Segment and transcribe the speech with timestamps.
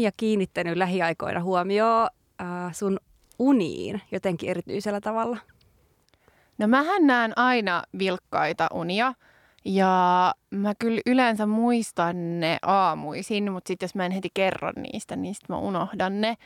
[0.00, 2.08] Oletko Miia kiinnittänyt lähiaikoina huomioon
[2.40, 2.98] äh, sun
[3.38, 5.36] uniin jotenkin erityisellä tavalla?
[6.58, 9.14] No mähän näen aina vilkkaita unia
[9.64, 15.16] ja mä kyllä yleensä muistan ne aamuisin, mutta sitten jos mä en heti kerro niistä,
[15.16, 16.36] niin sitten mä unohdan ne.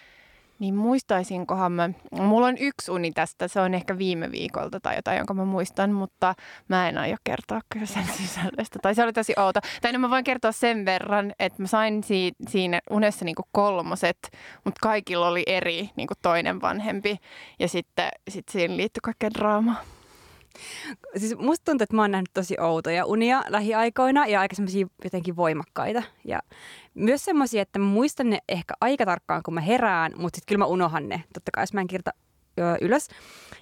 [0.58, 1.90] Niin muistaisinkohan mä,
[2.20, 5.92] mulla on yksi uni tästä, se on ehkä viime viikolta tai jotain, jonka mä muistan,
[5.92, 6.34] mutta
[6.68, 8.78] mä en aio kertoa kyllä sen sisällöstä.
[8.82, 9.60] Tai se oli tosi outo.
[9.82, 14.18] Tai no mä voin kertoa sen verran, että mä sain si- siinä unessa niinku kolmoset,
[14.64, 17.16] mutta kaikilla oli eri niinku toinen vanhempi.
[17.58, 19.80] Ja sitten sit siinä liittyi kaikkea draamaa.
[21.16, 25.36] Siis musta tuntuu, että mä oon nähnyt tosi outoja unia lähiaikoina ja aika semmoisia jotenkin
[25.36, 26.02] voimakkaita.
[26.24, 26.40] Ja
[26.94, 30.58] myös semmoisia, että mä muistan ne ehkä aika tarkkaan, kun mä herään, mutta sitten kyllä
[30.58, 31.24] mä unohan ne.
[31.34, 32.12] Totta kai, jos mä en kirjoita
[32.80, 33.08] ylös.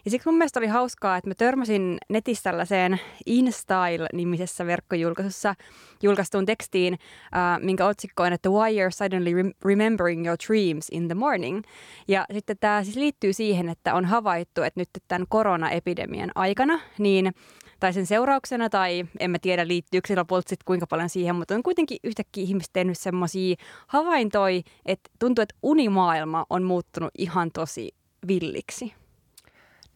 [0.04, 5.54] Ja siksi mun mielestä oli hauskaa, että mä törmäsin netissä tällaiseen InStyle-nimisessä verkkojulkaisussa
[6.02, 11.14] julkaistuun tekstiin, äh, minkä otsikko on, että Why you're suddenly remembering your dreams in the
[11.14, 11.62] morning.
[12.08, 17.32] Ja sitten tämä siis liittyy siihen, että on havaittu, että nyt tämän koronaepidemian aikana, niin
[17.80, 21.62] tai sen seurauksena, tai en mä tiedä liittyykö se lopulta kuinka paljon siihen, mutta on
[21.62, 27.94] kuitenkin yhtäkkiä ihmiset tehnyt semmoisia havaintoja, että tuntuu, että unimaailma on muuttunut ihan tosi
[28.28, 28.94] villiksi?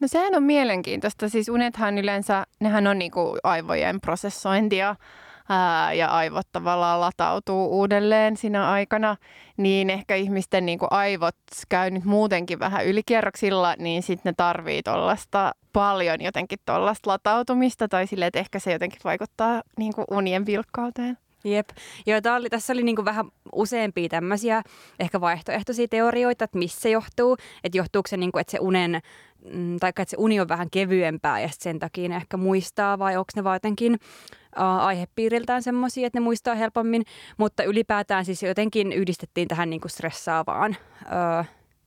[0.01, 1.29] No sehän on mielenkiintoista.
[1.29, 4.97] Siis unethan yleensä, nehän on niinku aivojen prosessointia
[5.49, 9.17] ää, ja aivot tavallaan latautuu uudelleen siinä aikana,
[9.57, 11.37] niin ehkä ihmisten niinku aivot
[11.69, 18.07] käy nyt muutenkin vähän ylikierroksilla, niin sitten ne tarvii tuollaista paljon jotenkin tuollaista latautumista tai
[18.07, 21.19] sille, että ehkä se jotenkin vaikuttaa niinku unien vilkkauteen.
[21.45, 21.69] Jep.
[22.06, 24.62] Joo, oli, tässä oli niinku vähän useampia tämmöisiä
[25.01, 27.37] ehkä vaihtoehtoisia teorioita, että missä se johtuu.
[27.65, 29.00] Että johtuuko se, niinku, että se unen,
[29.53, 33.16] mm, tai että se uni on vähän kevyempää ja sen takia ne ehkä muistaa, vai
[33.16, 33.99] onko ne vaan jotenkin
[34.56, 37.03] aihepiiriltään semmoisia, että ne muistaa helpommin.
[37.37, 41.47] Mutta ylipäätään siis jotenkin yhdistettiin tähän niinku stressaavaan uh,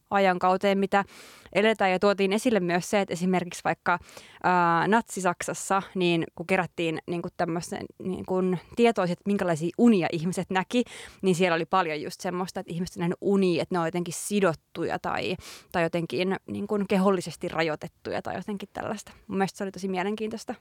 [0.09, 1.05] ajankauteen, mitä
[1.53, 1.91] eletään.
[1.91, 3.99] Ja tuotiin esille myös se, että esimerkiksi vaikka
[4.43, 10.83] ää, Natsi-Saksassa, niin kun kerättiin niin kuin tämmöisen niin kuin tietoiset, minkälaisia unia ihmiset näki,
[11.21, 14.99] niin siellä oli paljon just semmoista, että ihmiset on unia, että ne on jotenkin sidottuja
[14.99, 15.35] tai,
[15.71, 19.11] tai jotenkin niin kuin kehollisesti rajoitettuja tai jotenkin tällaista.
[19.27, 20.55] Mun mielestä se oli tosi mielenkiintoista.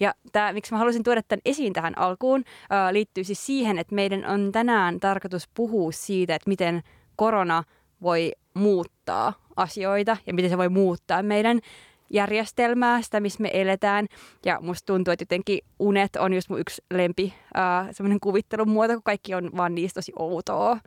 [0.00, 3.94] Ja tämä, miksi mä halusin tuoda tämän esiin tähän alkuun, ää, liittyy siis siihen, että
[3.94, 6.82] meidän on tänään tarkoitus puhua siitä, että miten
[7.16, 7.64] korona
[8.02, 11.60] voi muuttaa asioita ja miten se voi muuttaa meidän
[12.10, 14.06] järjestelmää, sitä missä me eletään.
[14.44, 18.92] Ja musta tuntuu, että jotenkin unet on just mun yksi lempi äh, semmoinen kuvittelun muoto,
[18.92, 20.78] kun kaikki on vaan niistä tosi outoa.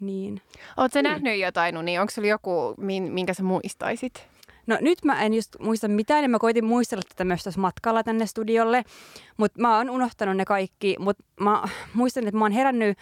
[0.00, 0.40] Niin.
[0.76, 1.02] Oletko mm.
[1.02, 2.00] nähnyt jotain unia?
[2.00, 2.74] Onko sulla joku,
[3.10, 4.28] minkä sä muistaisit?
[4.66, 8.02] No nyt mä en just muista mitään, ja mä koitin muistella tätä myös tässä matkalla
[8.02, 8.84] tänne studiolle,
[9.36, 11.62] mutta mä oon unohtanut ne kaikki, mutta mä
[11.94, 12.98] muistan, että mä oon herännyt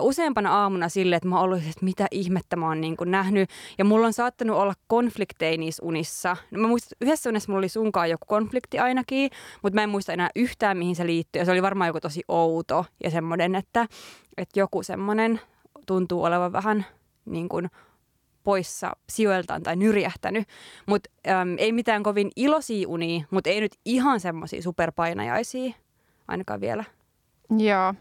[0.00, 3.50] useampana aamuna sille, että mä oon ollut, että mitä ihmettä mä oon niin kuin nähnyt.
[3.78, 6.36] Ja mulla on saattanut olla konflikteja niissä unissa.
[6.50, 9.30] No mä muistan, yhdessä unessa mulla oli sunkaan joku konflikti ainakin,
[9.62, 11.40] mutta mä en muista enää yhtään, mihin se liittyy.
[11.40, 13.86] Ja se oli varmaan joku tosi outo ja semmoinen, että,
[14.36, 15.40] että joku semmoinen
[15.86, 16.86] tuntuu olevan vähän
[17.24, 17.70] niin kuin
[18.44, 20.48] poissa sijoiltaan tai nyrjähtänyt.
[20.86, 21.10] Mutta
[21.58, 25.72] ei mitään kovin iloisia unia, mutta ei nyt ihan semmoisia superpainajaisia
[26.28, 26.84] ainakaan vielä.
[27.58, 27.94] Joo,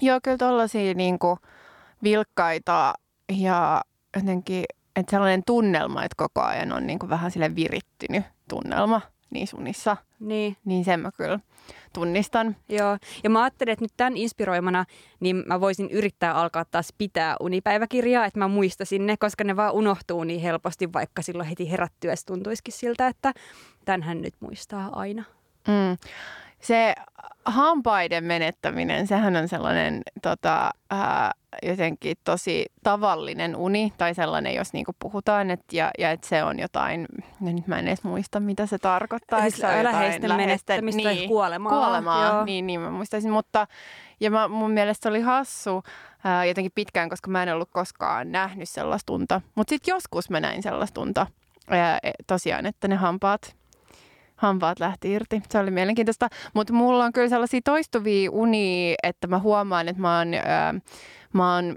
[0.00, 1.18] Joo, kyllä tuollaisia niin
[2.02, 2.94] vilkkaita
[3.38, 3.82] ja
[4.16, 4.64] jotenkin,
[4.96, 9.00] että sellainen tunnelma, että koko ajan on niin kuin vähän sille virittynyt tunnelma
[9.30, 9.96] niissä unissa.
[10.20, 10.56] Niin.
[10.64, 11.40] Niin sen mä kyllä
[11.92, 12.56] tunnistan.
[12.68, 14.84] Joo, ja mä ajattelin, että nyt tämän inspiroimana,
[15.20, 19.72] niin mä voisin yrittää alkaa taas pitää unipäiväkirjaa, että mä muistasin ne, koska ne vaan
[19.72, 23.32] unohtuu niin helposti, vaikka silloin heti herättyä tuntuisikin siltä, että
[23.84, 25.24] tämänhän nyt muistaa aina.
[25.68, 25.96] Mm
[26.60, 26.94] se
[27.44, 34.92] hampaiden menettäminen, sehän on sellainen tota, ää, jotenkin tosi tavallinen uni tai sellainen, jos niinku
[34.98, 37.06] puhutaan, et, ja, ja että se on jotain,
[37.46, 39.40] ja nyt mä en edes muista, mitä se tarkoittaa.
[39.40, 41.72] Siis se on läheisten menettämistä niin, tai kuolemaa.
[41.72, 42.44] Kuolemaa, Joo.
[42.44, 43.66] niin, niin mä muistaisin, mutta
[44.20, 45.82] ja mä, mun mielestä oli hassu
[46.24, 50.40] ää, jotenkin pitkään, koska mä en ollut koskaan nähnyt sellaista unta, mutta sitten joskus mä
[50.40, 51.26] näin sellaista unta,
[51.70, 53.56] ää, e, tosiaan, että ne hampaat
[54.38, 55.42] hampaat lähti irti.
[55.50, 56.28] Se oli mielenkiintoista.
[56.54, 60.74] Mutta mulla on kyllä sellaisia toistuvia unia, että mä huomaan, että mä oon, ää,
[61.32, 61.76] mä oon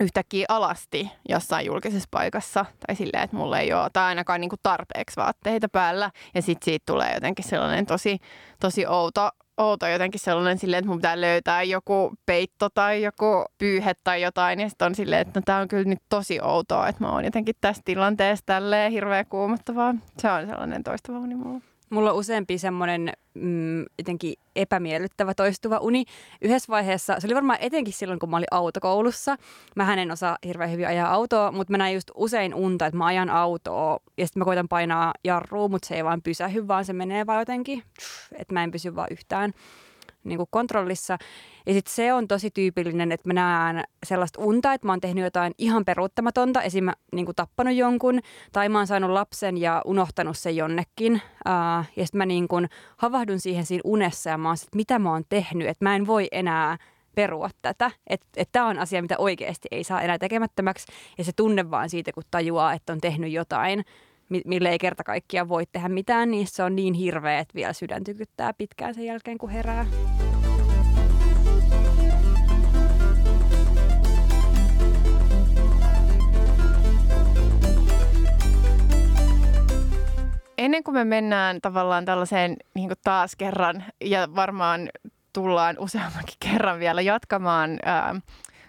[0.00, 2.64] yhtäkkiä alasti jossain julkisessa paikassa.
[2.86, 6.10] Tai silleen, että mulla ei ole tai ainakaan niinku tarpeeksi vaatteita päällä.
[6.34, 8.18] Ja sitten siitä tulee jotenkin sellainen tosi,
[8.60, 13.94] tosi outo outo jotenkin sellainen silleen, että mun pitää löytää joku peitto tai joku pyyhe
[14.04, 14.60] tai jotain.
[14.60, 17.24] Ja sitten on silleen, että no, tämä on kyllä nyt tosi outoa, että mä oon
[17.24, 19.94] jotenkin tässä tilanteessa tälleen hirveän kuumottavaa.
[20.18, 21.67] Se on sellainen toistava uni mulla.
[21.90, 26.04] Mulla on useampi semmoinen mm, jotenkin epämiellyttävä toistuva uni.
[26.42, 29.36] Yhdessä vaiheessa, se oli varmaan etenkin silloin, kun mä olin autokoulussa.
[29.76, 33.06] Mä en osaa hirveän hyvin ajaa autoa, mutta mä näin just usein unta, että mä
[33.06, 36.92] ajan autoa ja sitten mä koitan painaa jarrua, mutta se ei vaan pysähy, vaan se
[36.92, 37.82] menee vaan jotenkin,
[38.32, 39.52] että mä en pysy vaan yhtään
[40.24, 41.18] niin kuin kontrollissa.
[41.66, 45.24] Ja sitten se on tosi tyypillinen, että mä näen sellaista unta, että mä oon tehnyt
[45.24, 46.88] jotain ihan peruuttamatonta, esim.
[47.12, 48.20] Niin kuin tappanut jonkun,
[48.52, 51.12] tai mä oon saanut lapsen ja unohtanut sen jonnekin.
[51.14, 54.98] Uh, ja sitten mä niin kuin havahdun siihen siinä unessa ja mä oon sit, mitä
[54.98, 56.76] mä oon tehnyt, että mä en voi enää
[57.14, 57.90] perua tätä.
[58.06, 60.86] Että et tämä on asia, mitä oikeasti ei saa enää tekemättömäksi.
[61.18, 63.84] Ja se tunne vaan siitä, kun tajuaa, että on tehnyt jotain,
[64.28, 68.04] mille ei kerta kaikkiaan voi tehdä mitään, niin se on niin hirveä, että vielä sydän
[68.04, 69.86] tykyttää pitkään sen jälkeen, kun herää.
[80.58, 84.88] Ennen kuin me mennään tavallaan tällaiseen niin taas kerran ja varmaan
[85.32, 88.14] tullaan useammankin kerran vielä jatkamaan ää,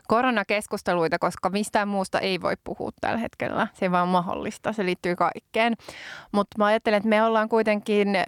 [0.09, 3.67] koronakeskusteluita, koska mistään muusta ei voi puhua tällä hetkellä.
[3.73, 5.73] Se ei vaan mahdollista, se liittyy kaikkeen.
[6.31, 8.25] Mutta mä ajattelen, että me ollaan kuitenkin, äh,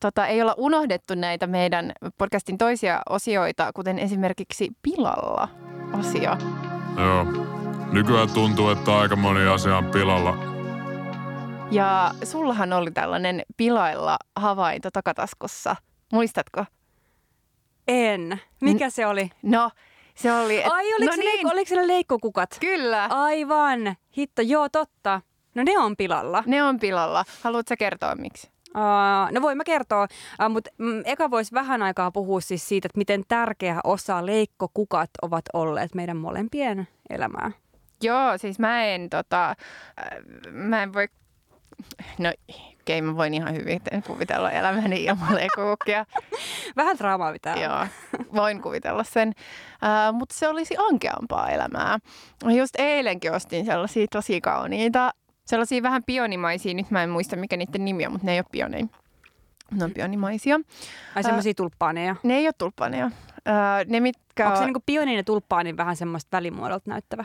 [0.00, 5.48] tota, ei olla unohdettu näitä meidän podcastin toisia osioita, kuten esimerkiksi pilalla
[5.98, 6.36] osio.
[6.96, 7.26] Joo,
[7.92, 10.36] nykyään tuntuu, että aika moni asia on pilalla.
[11.70, 15.76] Ja sullahan oli tällainen pilailla havainto takataskussa.
[16.12, 16.64] Muistatko?
[17.88, 18.40] En.
[18.60, 19.30] Mikä se oli?
[19.42, 19.70] No,
[20.14, 20.58] se oli...
[20.58, 21.32] Et, Ai, oliko, no se niin.
[21.32, 22.56] leikko, oliko siellä leikkokukat?
[22.60, 23.06] Kyllä.
[23.10, 23.96] Aivan.
[24.18, 25.20] Hitto, joo, totta.
[25.54, 26.44] No ne on pilalla.
[26.46, 27.24] Ne on pilalla.
[27.42, 28.50] Haluatko kertoa miksi?
[28.76, 32.86] Uh, no voin mä kertoa, uh, mutta mm, eka voisi vähän aikaa puhua siis siitä,
[32.86, 37.50] että miten tärkeä osa leikkokukat ovat olleet meidän molempien elämää.
[38.02, 39.56] Joo, siis mä en, tota, äh,
[40.50, 41.08] mä en voi,
[42.18, 42.32] no
[42.82, 46.06] okei, mä voin ihan hyvin kuvitella elämäni ilman leikokukkia.
[46.76, 47.86] Vähän draamaa pitää Joo,
[48.34, 49.28] voin kuvitella sen.
[49.28, 51.98] Uh, mutta se olisi ankeampaa elämää.
[52.56, 55.10] Just eilenkin ostin sellaisia tosi kauniita,
[55.46, 58.46] sellaisia vähän pionimaisia, nyt mä en muista mikä niiden nimi on, mutta ne ei ole
[58.52, 58.86] pioneja.
[59.70, 60.60] Ne on pionimaisia.
[61.14, 62.16] Ai semmoisia tulppaaneja.
[62.22, 63.10] Ne ei ole tulppaaneja.
[63.86, 64.46] Ne mitkä...
[64.46, 67.24] Onko se niinku pioniin ja tulppaanin vähän semmoista välimuodolta näyttävä?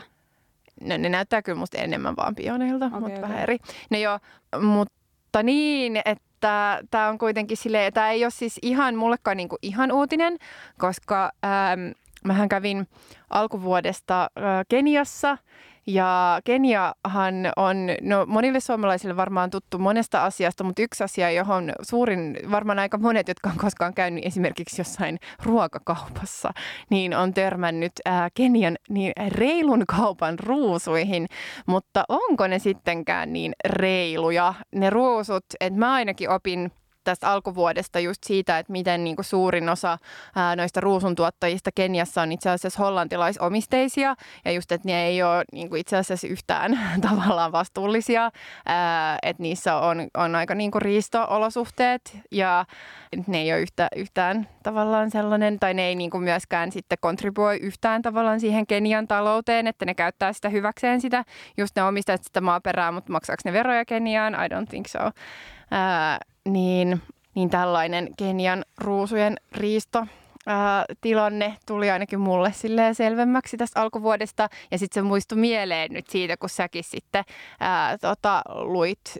[0.80, 3.22] No, ne näyttää kyllä musta enemmän vaan pioneilta, okay, mutta okay.
[3.22, 3.58] vähän eri.
[3.90, 4.18] No joo,
[4.60, 4.97] mutta
[5.42, 10.38] niin, että tämä on kuitenkin silleen, tämä ei ole siis ihan mullekaan niinku ihan uutinen,
[10.78, 11.80] koska ähm,
[12.24, 12.88] mähän kävin
[13.30, 15.38] alkuvuodesta äh, Keniassa
[15.88, 22.38] ja Keniahan on no, monille suomalaisille varmaan tuttu monesta asiasta, mutta yksi asia, johon suurin,
[22.50, 26.50] varmaan aika monet, jotka on koskaan käynyt esimerkiksi jossain ruokakaupassa,
[26.90, 31.26] niin on törmännyt ää, Kenian niin reilun kaupan ruusuihin.
[31.66, 35.44] Mutta onko ne sittenkään niin reiluja, ne ruusut?
[35.60, 36.72] Että mä ainakin opin
[37.08, 39.98] tästä alkuvuodesta just siitä, että miten niin kuin suurin osa
[40.36, 44.14] ää, noista ruusuntuottajista Keniassa on itse asiassa hollantilaisomisteisia
[44.44, 48.30] ja just, että ne ei ole niin kuin itse asiassa yhtään tavallaan vastuullisia,
[48.66, 52.64] ää, että niissä on, on aika niin kuin riisto-olosuhteet ja
[53.26, 57.56] ne ei ole yhtä, yhtään tavallaan sellainen, tai ne ei niin kuin myöskään sitten kontribuoi
[57.56, 61.24] yhtään tavallaan siihen Kenian talouteen, että ne käyttää sitä hyväkseen sitä,
[61.56, 64.34] just ne omistajat sitä maaperää, mutta maksaako ne veroja Keniaan?
[64.34, 64.98] I don't think so.
[65.70, 67.02] Ää, niin,
[67.34, 70.06] niin tällainen Kenian ruusujen riisto
[70.46, 74.48] ää, tilanne tuli ainakin mulle silleen selvemmäksi tästä alkuvuodesta.
[74.70, 77.24] Ja sitten se muistui mieleen nyt siitä, kun säkin sitten
[77.60, 79.18] ää, tota, luit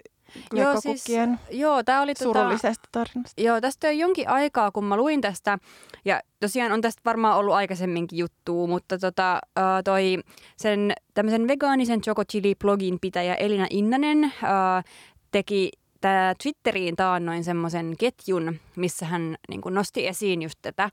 [0.53, 1.05] Joo, siis,
[1.51, 3.43] joo, tää oli surullisesta tota, tarinasta.
[3.43, 5.59] Joo, tästä on jonkin aikaa, kun mä luin tästä,
[6.05, 9.41] ja tosiaan on tästä varmaan ollut aikaisemminkin juttua, mutta tota,
[9.85, 10.19] toi
[10.57, 14.85] sen tämmöisen vegaanisen Choco Chili-blogin pitäjä Elina Innanen uh,
[15.31, 20.91] teki tämä Twitteriin taannoin semmoisen ketjun, missä hän niin kuin nosti esiin just tätä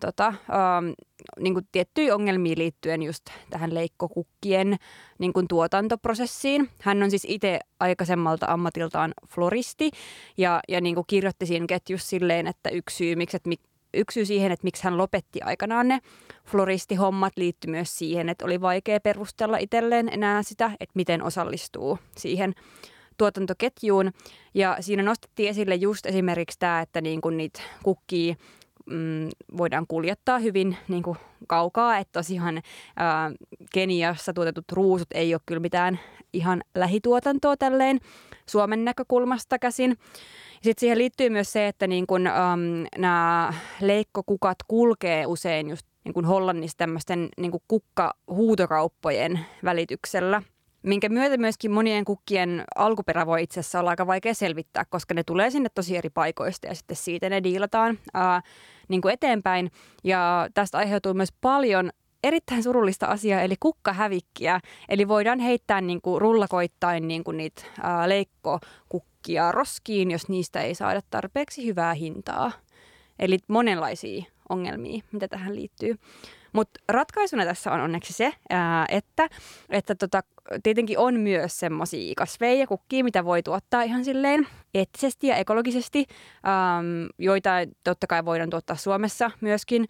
[0.00, 0.92] tota, ähm,
[1.40, 4.76] niin kuin tiettyjä ongelmia liittyen just tähän leikkokukkien
[5.18, 6.68] niin kuin tuotantoprosessiin.
[6.80, 9.90] Hän on siis itse aikaisemmalta ammatiltaan floristi
[10.36, 13.50] ja, ja niin kuin kirjoitti siinä ketjussa silleen, että yksi syy, miksi, että
[13.94, 16.00] yksi syy siihen, että miksi hän lopetti aikanaan ne
[16.44, 22.54] floristihommat liittyi myös siihen, että oli vaikea perustella itselleen enää sitä, että miten osallistuu siihen
[23.18, 24.12] tuotantoketjuun.
[24.54, 28.34] Ja siinä nostettiin esille just esimerkiksi tämä, että niin kuin niitä kukkia
[28.86, 31.98] mm, voidaan kuljettaa hyvin niin kuin kaukaa.
[31.98, 32.62] Että tosiaan
[32.96, 33.30] ää,
[33.72, 36.00] Keniassa tuotetut ruusut ei ole kyllä mitään
[36.32, 38.00] ihan lähituotantoa tälleen
[38.48, 39.96] Suomen näkökulmasta käsin.
[40.52, 46.14] Sitten siihen liittyy myös se, että niin kun, äm, nämä leikkokukat kulkee usein just niin
[46.14, 50.42] kuin Hollannissa tämmöisten niin kuin kukkahuutokauppojen välityksellä–
[50.82, 55.24] minkä myötä myöskin monien kukkien alkuperä voi itse asiassa olla aika vaikea selvittää, koska ne
[55.24, 58.42] tulee sinne tosi eri paikoista ja sitten siitä ne diilataan ää,
[58.88, 59.70] niin kuin eteenpäin.
[60.04, 61.90] Ja tästä aiheutuu myös paljon
[62.24, 64.60] erittäin surullista asiaa, eli kukkahävikkiä.
[64.88, 70.74] Eli voidaan heittää niin kuin rullakoittain niin kuin niitä ää, leikkokukkia roskiin, jos niistä ei
[70.74, 72.52] saada tarpeeksi hyvää hintaa.
[73.18, 75.96] Eli monenlaisia ongelmia, mitä tähän liittyy.
[76.52, 78.32] Mutta ratkaisuna tässä on onneksi se,
[78.88, 79.28] että,
[79.70, 80.20] että tota,
[80.62, 86.06] tietenkin on myös semmoisia kasveja ja kukkia, mitä voi tuottaa ihan silleen eettisesti ja ekologisesti,
[86.78, 87.50] äm, joita
[87.84, 89.86] totta kai voidaan tuottaa Suomessa myöskin,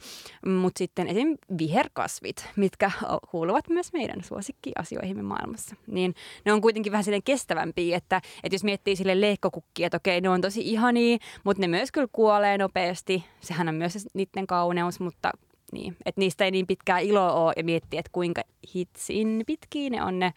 [0.47, 1.37] mutta sitten esim.
[1.59, 2.91] viherkasvit, mitkä
[3.31, 5.77] kuuluvat myös meidän suosikkiasioihimme maailmassa.
[5.87, 6.15] Niin
[6.45, 10.29] ne on kuitenkin vähän silleen kestävämpiä, että, että jos miettii sille leikkokukkia, että okei, ne
[10.29, 13.25] on tosi ihania, mutta ne myös kyllä kuolee nopeasti.
[13.41, 15.31] Sehän on myös niiden kauneus, mutta
[15.73, 18.43] niin, että niistä ei niin pitkää iloa ole ja miettiä, että kuinka
[18.75, 20.33] hitsin pitkiä ne on ne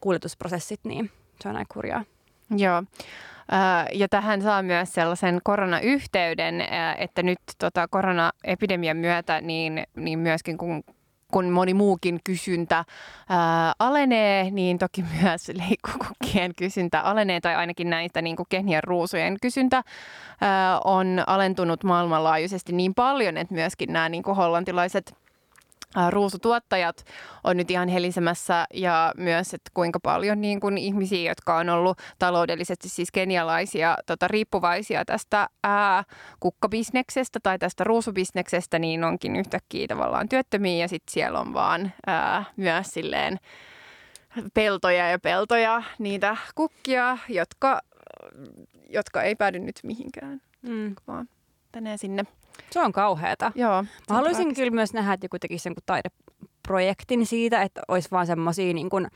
[0.00, 2.04] kuljetusprosessit, niin se on aika kurjaa.
[2.56, 2.82] Joo.
[3.92, 6.54] Ja tähän saa myös sellaisen koronayhteyden,
[6.98, 10.84] että nyt tota koronaepidemian myötä niin, niin myöskin kun
[11.34, 12.84] kun moni muukin kysyntä
[13.28, 19.36] ää, alenee, niin toki myös leikkukukkien kysyntä alenee, tai ainakin näistä niin kuin Kenian ruusujen
[19.42, 19.82] kysyntä
[20.40, 25.23] ää, on alentunut maailmanlaajuisesti niin paljon, että myöskin nämä niin kuin hollantilaiset
[26.10, 27.04] ruusutuottajat
[27.44, 31.98] on nyt ihan helisemässä ja myös, että kuinka paljon niin kuin ihmisiä, jotka on ollut
[32.18, 36.04] taloudellisesti siis kenialaisia tota, riippuvaisia tästä ää,
[36.40, 42.44] kukkabisneksestä tai tästä ruusubisneksestä, niin onkin yhtäkkiä tavallaan työttömiä ja sitten siellä on vaan ää,
[42.56, 43.38] myös silleen
[44.54, 47.80] peltoja ja peltoja, niitä kukkia, jotka,
[48.90, 50.94] jotka ei päädy nyt mihinkään, mm.
[51.06, 51.28] vaan
[51.72, 52.24] tänne sinne.
[52.70, 53.52] Se on kauheata.
[53.54, 53.82] Joo.
[53.82, 54.60] Mä haluaisin traagista.
[54.60, 59.06] kyllä myös nähdä, että joku tekisi jonkun taideprojektin siitä, että olisi vaan semmoisia niin kuin,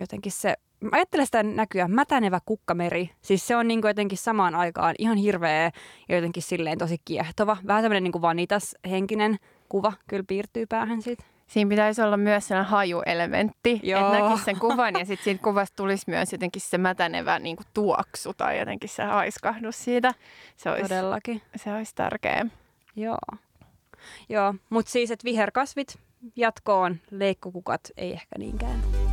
[0.00, 3.10] jotenkin se Mä ajattelen sitä näkyä mätänevä kukkameri.
[3.22, 5.70] Siis se on niin kuin jotenkin samaan aikaan ihan hirveä
[6.08, 7.56] ja jotenkin silleen tosi kiehtova.
[7.66, 9.36] Vähän semmoinen niin vanitas henkinen
[9.68, 11.24] kuva kyllä piirtyy päähän siitä.
[11.50, 14.00] Siinä pitäisi olla myös sellainen hajuelementti, Joo.
[14.00, 17.66] että näkisi sen kuvan ja sitten siitä kuvasta tulisi myös jotenkin se mätänevä niin kuin
[17.74, 20.14] tuoksu tai jotenkin se haiskahdus siitä.
[20.56, 21.42] Se olisi, Todellakin.
[21.56, 22.46] Se olisi tärkeä.
[22.96, 23.18] Joo.
[24.28, 25.98] Joo, mutta siis, että viherkasvit
[26.36, 29.09] jatkoon, leikkokukat ei ehkä niinkään.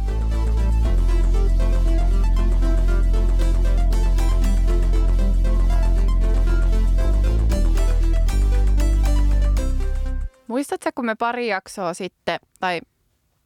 [10.47, 12.81] Muistatko, kun me pari jaksoa sitten, tai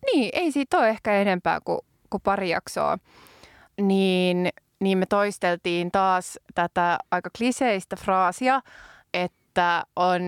[0.06, 1.80] niin, ei siitä ole ehkä enempää kuin,
[2.10, 2.98] kuin pari jaksoa,
[3.82, 8.62] niin, niin me toisteltiin taas tätä aika kliseistä fraasia,
[9.14, 10.22] että on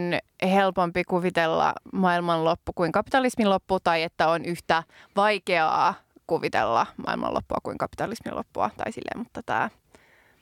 [0.43, 4.83] helpompi kuvitella maailmanloppu kuin kapitalismin loppu, tai että on yhtä
[5.15, 5.93] vaikeaa
[6.27, 9.69] kuvitella maailmanloppua kuin kapitalismin loppua, tai silleen, mutta tämä,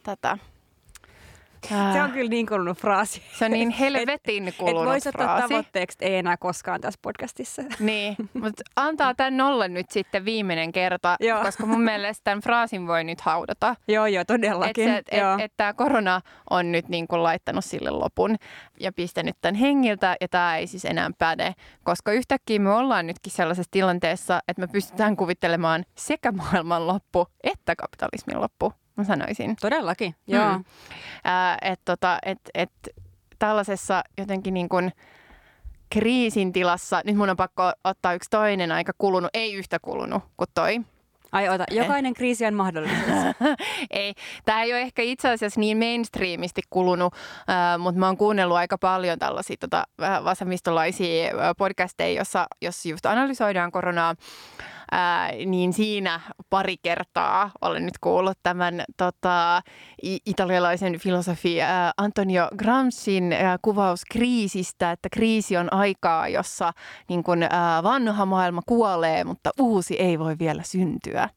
[0.04, 0.38] tätä
[1.68, 3.22] se on kyllä niin kulunut fraasi.
[3.34, 7.62] Se on niin helvetin kulunut et, et voisi ottaa tavoitteeksi, ei enää koskaan tässä podcastissa.
[7.80, 11.44] Niin, mutta antaa tämän olla nyt sitten viimeinen kerta, joo.
[11.44, 13.76] koska mun mielestä tämän fraasin voi nyt haudata.
[13.88, 14.90] Joo, joo, todellakin.
[14.90, 18.36] Että et, et, et tämä korona on nyt niin kuin laittanut sille lopun
[18.80, 21.54] ja pistänyt tämän hengiltä ja tämä ei siis enää päde,
[21.84, 27.76] koska yhtäkkiä me ollaan nytkin sellaisessa tilanteessa, että me pystytään kuvittelemaan sekä maailman loppu että
[27.76, 29.56] kapitalismin loppu mä sanoisin.
[29.62, 30.58] Todellakin, joo.
[30.58, 30.64] Mm.
[31.62, 32.72] Että tota, et, et,
[33.40, 34.92] tällaisessa jotenkin niin kuin
[35.90, 40.50] kriisin tilassa, nyt mun on pakko ottaa yksi toinen aika kulunut, ei yhtä kulunut kuin
[40.54, 40.82] toi.
[41.32, 43.00] Ai ota, jokainen kriisi on mahdollisuus.
[43.92, 44.14] ei,
[44.46, 47.14] tämä ei ole ehkä itse asiassa niin mainstreamisti kulunut,
[47.50, 49.84] äh, mutta mä oon kuunnellut aika paljon tällaisia tota,
[50.24, 54.16] vasemmistolaisia podcasteja, jossa, jossa just analysoidaan koronaa
[54.92, 56.20] ää, niin siinä
[56.50, 59.62] pari kertaa olen nyt kuullut tämän tota,
[60.26, 66.74] italialaisen filosofi ää, Antonio Gramscin ää, kuvaus kriisistä, että kriisi on aikaa, jossa
[67.10, 71.30] niin kun, ää, vanha maailma kuolee, mutta uusi ei voi vielä syntyä.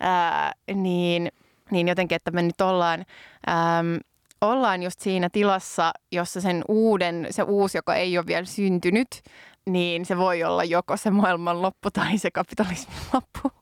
[0.00, 1.32] Ää, niin,
[1.70, 3.04] niin jotenkin, että me nyt ollaan...
[3.46, 3.84] Ää,
[4.40, 9.08] ollaan just siinä tilassa, jossa sen uuden, se uusi, joka ei ole vielä syntynyt,
[9.66, 13.60] niin se voi olla joko se maailman loppu tai se kapitalismin loppu.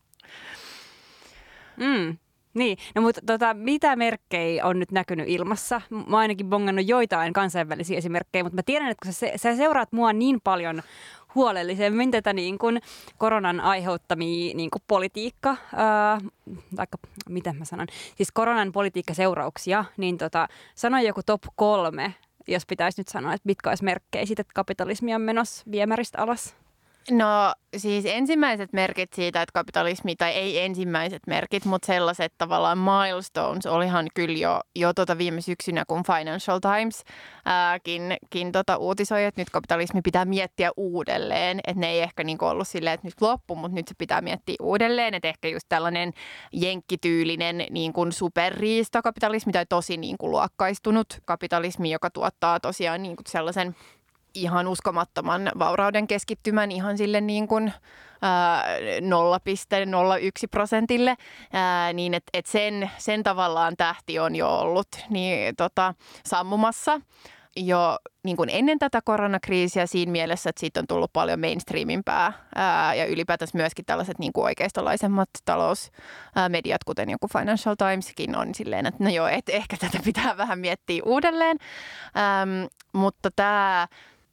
[1.77, 2.19] Mm.
[2.55, 5.81] Niin, no mutta tota, mitä merkkejä on nyt näkynyt ilmassa?
[5.91, 10.13] Mä ainakin bongannut joitain kansainvälisiä esimerkkejä, mutta mä tiedän, että kun sä, sä seuraat mua
[10.13, 10.83] niin paljon
[11.39, 12.81] huolellisemmin tätä niin kuin
[13.19, 16.21] koronan aiheuttamia niin kuin politiikka, ää,
[16.77, 22.15] taikka miten mä sanon, siis koronan politiikkaseurauksia, niin tota, sano joku top kolme
[22.49, 26.57] jos pitäisi nyt sanoa, että mitkä olisi merkkejä siitä, että kapitalismi on menossa viemäristä alas?
[27.11, 33.67] No siis ensimmäiset merkit siitä, että kapitalismi, tai ei ensimmäiset merkit, mutta sellaiset tavallaan milestones
[33.67, 37.05] olihan kyllä jo, jo tota viime syksynä, kun Financial Times
[37.45, 41.61] ääkin, kin tota uutisoi, että nyt kapitalismi pitää miettiä uudelleen.
[41.67, 44.57] Että ne ei ehkä niinku ollut silleen, että nyt loppu, mutta nyt se pitää miettiä
[44.63, 45.15] uudelleen.
[45.15, 46.13] Että ehkä just tällainen
[46.53, 53.27] jenkkityylinen niin kuin superriistakapitalismi tai tosi niin kuin luokkaistunut kapitalismi, joka tuottaa tosiaan niin kuin
[53.29, 53.77] sellaisen–
[54.43, 57.73] ihan uskomattoman vaurauden keskittymän ihan sille niin kuin,
[58.23, 58.65] ää,
[59.01, 61.17] 0,01 prosentille,
[61.93, 65.95] niin että et sen, sen tavallaan tähti on jo ollut niin, tota,
[66.27, 67.01] sammumassa
[67.57, 72.95] jo niin kuin ennen tätä koronakriisiä siinä mielessä, että siitä on tullut paljon mainstreamimpää ää,
[72.95, 79.05] ja ylipäätänsä myöskin tällaiset niin kuin oikeistolaisemmat talousmediat, kuten joku Financial Timeskin on silleen, että
[79.05, 81.57] no joo, et ehkä tätä pitää vähän miettiä uudelleen,
[82.17, 83.89] ähm, mutta tämä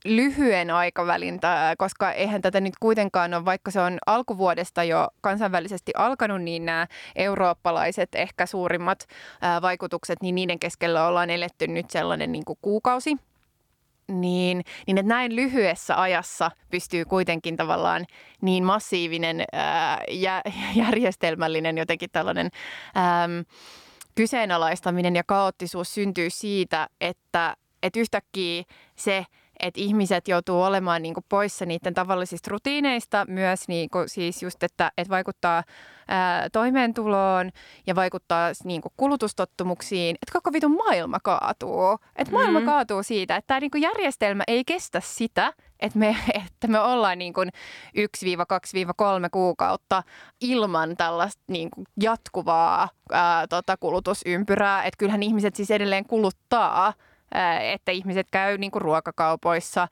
[0.05, 1.39] lyhyen aikavälin,
[1.77, 6.87] koska eihän tätä nyt kuitenkaan ole, vaikka se on alkuvuodesta jo kansainvälisesti alkanut, niin nämä
[7.15, 9.07] eurooppalaiset ehkä suurimmat
[9.61, 13.17] vaikutukset, niin niiden keskellä ollaan eletty nyt sellainen niin kuin kuukausi.
[14.07, 18.05] Niin, niin että näin lyhyessä ajassa pystyy kuitenkin tavallaan
[18.41, 19.43] niin massiivinen
[20.11, 20.41] jä,
[20.75, 22.49] järjestelmällinen jotenkin tällainen
[22.95, 23.29] ää,
[24.15, 28.63] kyseenalaistaminen ja kaoottisuus syntyy siitä, että, että yhtäkkiä
[28.95, 29.25] se–
[29.59, 34.63] että ihmiset joutuu olemaan niin kuin poissa niiden tavallisista rutiineista myös niin kuin siis just,
[34.63, 35.63] että, että vaikuttaa
[36.07, 37.51] ää, toimeentuloon
[37.87, 41.97] ja vaikuttaa niin kuin kulutustottumuksiin, että koko vitun maailma kaatuu.
[42.15, 42.65] Että maailma mm.
[42.65, 47.17] kaatuu siitä, että tämä niin kuin järjestelmä ei kestä sitä, että me, että me ollaan
[47.19, 47.49] niin kuin
[47.97, 47.99] 1-2-3
[49.31, 50.03] kuukautta
[50.41, 54.83] ilman tällaista niin kuin jatkuvaa ää, tota, kulutusympyrää.
[54.83, 56.93] Että kyllähän ihmiset siis edelleen kuluttaa–
[57.73, 59.87] että ihmiset käy niin kuin ruokakaupoissa,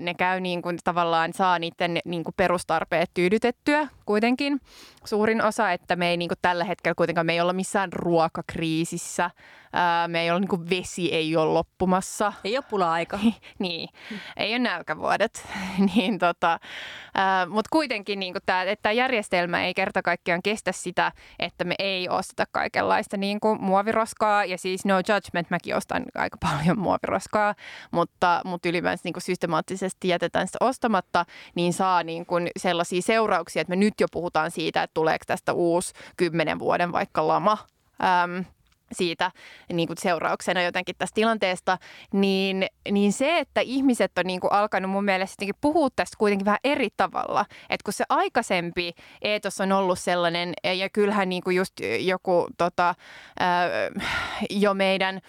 [0.00, 4.60] ne käy niin kuin, tavallaan saa niiden niin kuin perustarpeet tyydytettyä kuitenkin.
[5.04, 9.30] Suurin osa, että me ei niin kuin tällä hetkellä kuitenkaan, me ei olla missään ruokakriisissä,
[10.08, 12.32] me ei ole niin kuin vesi ei ole loppumassa.
[12.44, 13.18] Ei ole pula-aika.
[13.58, 13.88] niin,
[14.36, 15.46] ei ole nälkävuodet.
[15.94, 16.58] niin, tota,
[17.48, 22.08] Mutta kuitenkin niin tämä, että tämä järjestelmä ei kerta kaikkiaan kestä sitä, että me ei
[22.08, 24.44] osteta kaikenlaista niin kuin muoviroskaa.
[24.44, 27.54] Ja siis no judgment, mäkin ostan aika paljon muoviroskaa,
[27.90, 33.60] mutta, mutta ylipäänsä niin kuin systemaattisesti jätetään sitä ostamatta, niin saa niin kuin sellaisia seurauksia,
[33.60, 37.58] että me nyt jo puhutaan siitä, että tuleeko tästä uusi kymmenen vuoden vaikka lama.
[38.04, 38.40] Ähm,
[38.92, 39.30] siitä
[39.72, 41.78] niin kuin seurauksena jotenkin tästä tilanteesta,
[42.12, 46.58] niin, niin se, että ihmiset on niin kuin alkanut mun mielestä puhua tästä kuitenkin vähän
[46.64, 47.44] eri tavalla.
[47.70, 52.94] Että kun se aikaisempi eetos on ollut sellainen, ja kyllähän niin kuin just joku tota,
[54.50, 55.20] jo meidän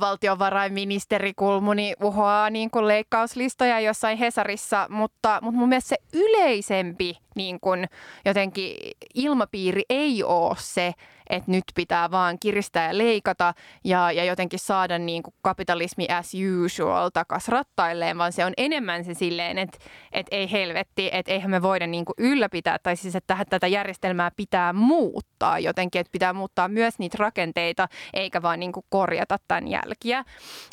[0.00, 7.60] valtiovarainministeri Kulmuni uhoaa niin kuin leikkauslistoja jossain Hesarissa, mutta, mutta mun mielestä se yleisempi niin
[7.60, 7.86] kuin
[8.24, 8.76] jotenkin
[9.14, 10.92] ilmapiiri ei ole se,
[11.30, 16.32] että nyt pitää vaan kiristää ja leikata ja, ja jotenkin saada niin kuin kapitalismi as
[16.64, 19.78] usual takas rattailleen, vaan se on enemmän se silleen, että,
[20.12, 24.30] että ei helvetti, että eihän me voida niin kuin ylläpitää, tai siis että tätä järjestelmää
[24.36, 29.68] pitää muuttaa jotenkin, että pitää muuttaa myös niitä rakenteita, eikä vaan niin kuin korjata tämän
[29.68, 30.24] jälkiä.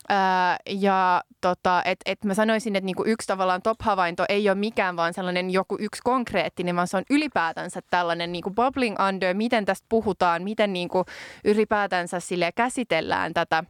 [0.09, 4.55] Ää, ja tota, että et mä sanoisin, että niin kuin yksi tavallaan top-havainto ei ole
[4.55, 9.33] mikään vaan sellainen joku yksi konkreettinen, vaan se on ylipäätänsä tällainen niin kuin bubbling under,
[9.33, 11.05] miten tästä puhutaan, miten niin kuin
[11.45, 13.63] ylipäätänsä sille käsitellään tätä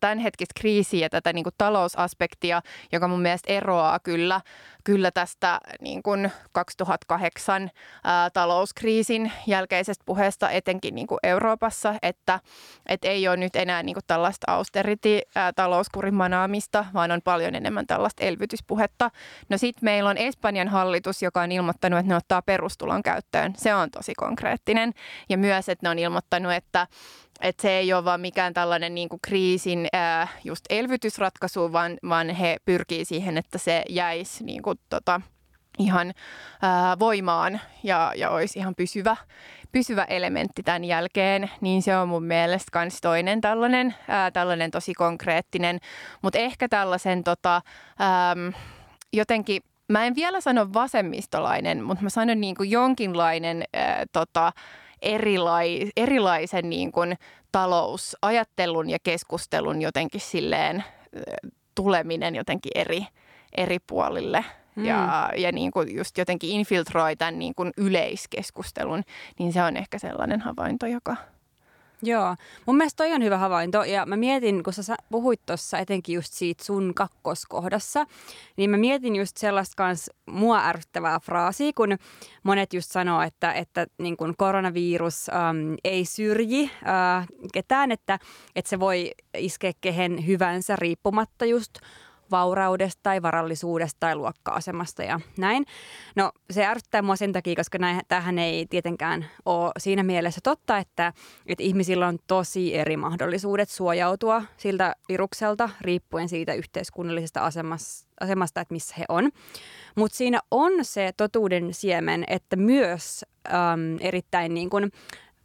[0.00, 4.40] tämänhetkistä kriisiä ja tätä niin kuin talousaspektia, joka mun mielestä eroaa kyllä,
[4.84, 7.70] kyllä tästä niin kuin 2008
[8.04, 12.40] ää, talouskriisin jälkeisestä puheesta etenkin niin kuin Euroopassa, että
[12.86, 15.20] et ei ole nyt enää niin kuin tällaista austerity
[15.56, 19.10] talouskurin manaamista, vaan on paljon enemmän tällaista elvytyspuhetta.
[19.48, 23.52] No sitten meillä on Espanjan hallitus, joka on ilmoittanut, että ne ottaa perustulon käyttöön.
[23.56, 24.92] Se on tosi konkreettinen.
[25.28, 26.86] Ja myös, että ne on ilmoittanut, että
[27.40, 32.30] että se ei ole vaan mikään tällainen niin kuin kriisin ää, just elvytysratkaisu, vaan, vaan
[32.30, 35.20] he pyrkii siihen, että se jäisi niin kuin, tota,
[35.78, 36.14] ihan
[36.62, 39.16] ää, voimaan ja, ja olisi ihan pysyvä,
[39.72, 44.94] pysyvä elementti tämän jälkeen, niin se on mun mielestä myös toinen tällainen, ää, tällainen tosi
[44.94, 45.78] konkreettinen,
[46.22, 47.62] mutta ehkä tällaisen tota,
[47.98, 48.36] ää,
[49.12, 54.52] jotenkin, mä en vielä sano vasemmistolainen, mutta mä sanon niin kuin jonkinlainen ää, tota,
[55.02, 57.18] erilai, erilaisen niin kuin
[57.52, 60.84] talousajattelun ja keskustelun jotenkin silleen
[61.74, 63.06] tuleminen jotenkin eri,
[63.56, 64.44] eri puolille
[64.76, 64.84] mm.
[64.84, 69.02] ja, ja niin kuin just jotenkin infiltroi tämän niin kuin yleiskeskustelun,
[69.38, 71.16] niin se on ehkä sellainen havainto, joka,
[72.02, 73.84] Joo, mun mielestä toi on hyvä havainto.
[73.84, 78.06] Ja mä mietin, kun sä puhuit tuossa etenkin just siitä sun kakkoskohdassa,
[78.56, 81.98] niin mä mietin just sellaista kans mua ärsyttävää fraasia, kun
[82.42, 88.18] monet just sanoo, että, että niin kun koronavirus äm, ei syrji äh, ketään, että,
[88.56, 91.74] että se voi iskeä kehen hyvänsä riippumatta just
[92.30, 95.64] vauraudesta tai varallisuudesta tai luokka-asemasta ja näin.
[96.16, 101.12] No se ärsyttää mua sen takia, koska tähän ei tietenkään ole siinä mielessä totta, että,
[101.46, 108.74] että ihmisillä on tosi eri mahdollisuudet suojautua siltä virukselta riippuen siitä yhteiskunnallisesta asemasta, asemasta että
[108.74, 109.30] missä he on.
[109.96, 114.92] Mutta siinä on se totuuden siemen, että myös äm, erittäin niin kuin,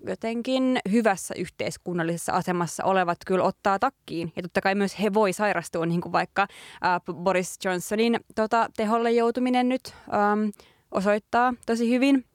[0.08, 4.34] jotenkin hyvässä yhteiskunnallisessa asemassa olevat kyllä ottaa takkiin.
[4.36, 9.12] Ja totta kai myös he voi sairastua, niin kuin vaikka äh, Boris Johnsonin tota, teholle
[9.12, 10.50] joutuminen nyt ähm,
[10.92, 12.26] osoittaa tosi hyvin.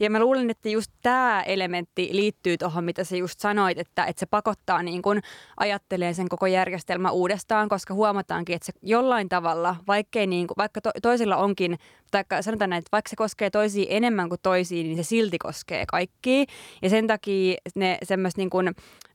[0.00, 4.20] Ja mä luulen, että just tämä elementti liittyy tuohon, mitä sä just sanoit, että, että
[4.20, 5.20] se pakottaa niin kun
[5.56, 10.80] ajattelee sen koko järjestelmä uudestaan, koska huomataankin, että se jollain tavalla, vaikkei niin kuin, vaikka
[10.80, 11.78] to, toisilla onkin,
[12.10, 15.84] tai sanotaan näin, että vaikka se koskee toisia enemmän kuin toisia, niin se silti koskee
[15.86, 16.44] kaikkia.
[16.82, 18.50] Ja sen takia ne semmoista niin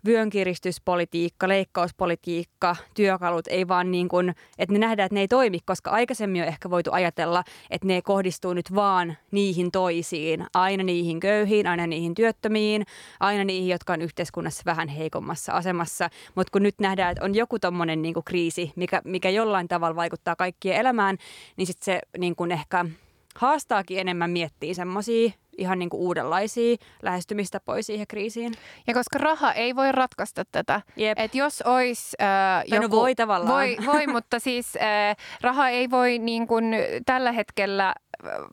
[0.06, 5.92] vyönkiristyspolitiikka, leikkauspolitiikka, työkalut ei vaan niin kuin, että ne nähdään, että ne ei toimi, koska
[5.92, 11.68] aikaisemmin on ehkä voitu ajatella, että ne kohdistuu nyt vaan niihin toisiin, aina niihin köyhiin,
[11.68, 12.86] aina niihin työttömiin,
[13.20, 16.10] aina niihin, jotka on yhteiskunnassa vähän heikommassa asemassa.
[16.36, 19.96] Mutta kun nyt nähdään, että on joku tommonen niin kuin kriisi, mikä, mikä jollain tavalla
[19.96, 21.18] vaikuttaa kaikkien elämään,
[21.58, 22.86] niin sitten se niin kuin ehkä
[23.36, 28.54] haastaakin enemmän miettiä semmoisia ihan niin kuin uudenlaisia lähestymistapoja siihen kriisiin.
[28.88, 30.82] Ja koska raha ei voi ratkaista tätä.
[31.16, 32.96] Että jos olisi äh, no joku...
[32.96, 33.54] No voi tavallaan.
[33.54, 37.94] Voi, voi mutta siis äh, raha ei voi niin kuin tällä hetkellä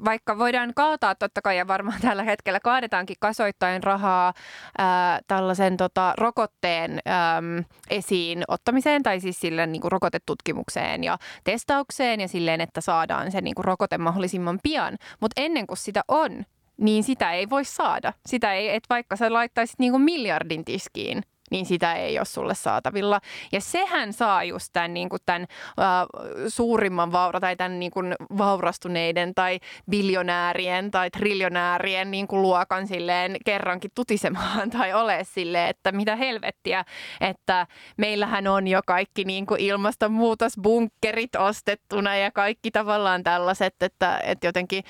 [0.04, 4.32] vaikka voidaan kaataa totta kai ja varmaan tällä hetkellä kaadetaankin kasoittain rahaa
[4.78, 12.20] ää, tällaisen tota, rokotteen äm, esiin ottamiseen tai siis sille niin kuin rokotetutkimukseen ja testaukseen
[12.20, 14.96] ja silleen, että saadaan se niin kuin rokote mahdollisimman pian.
[15.20, 16.44] Mutta ennen kuin sitä on,
[16.80, 18.12] niin sitä ei voi saada.
[18.26, 22.54] Sitä ei, että vaikka sä laittaisit niin kuin miljardin tiskiin, niin sitä ei ole sulle
[22.54, 23.20] saatavilla.
[23.52, 28.14] Ja sehän saa just tämän, niin kuin tämän uh, suurimman vaura tai tämän niin kuin
[28.38, 29.58] vaurastuneiden tai
[29.90, 36.84] biljonäärien tai triljonäärien niin kuin luokan silleen kerrankin tutisemaan tai ole sille, että mitä helvettiä,
[37.20, 44.46] että meillähän on jo kaikki niin kuin ilmastonmuutosbunkkerit ostettuna ja kaikki tavallaan tällaiset, että, että
[44.46, 44.84] jotenkin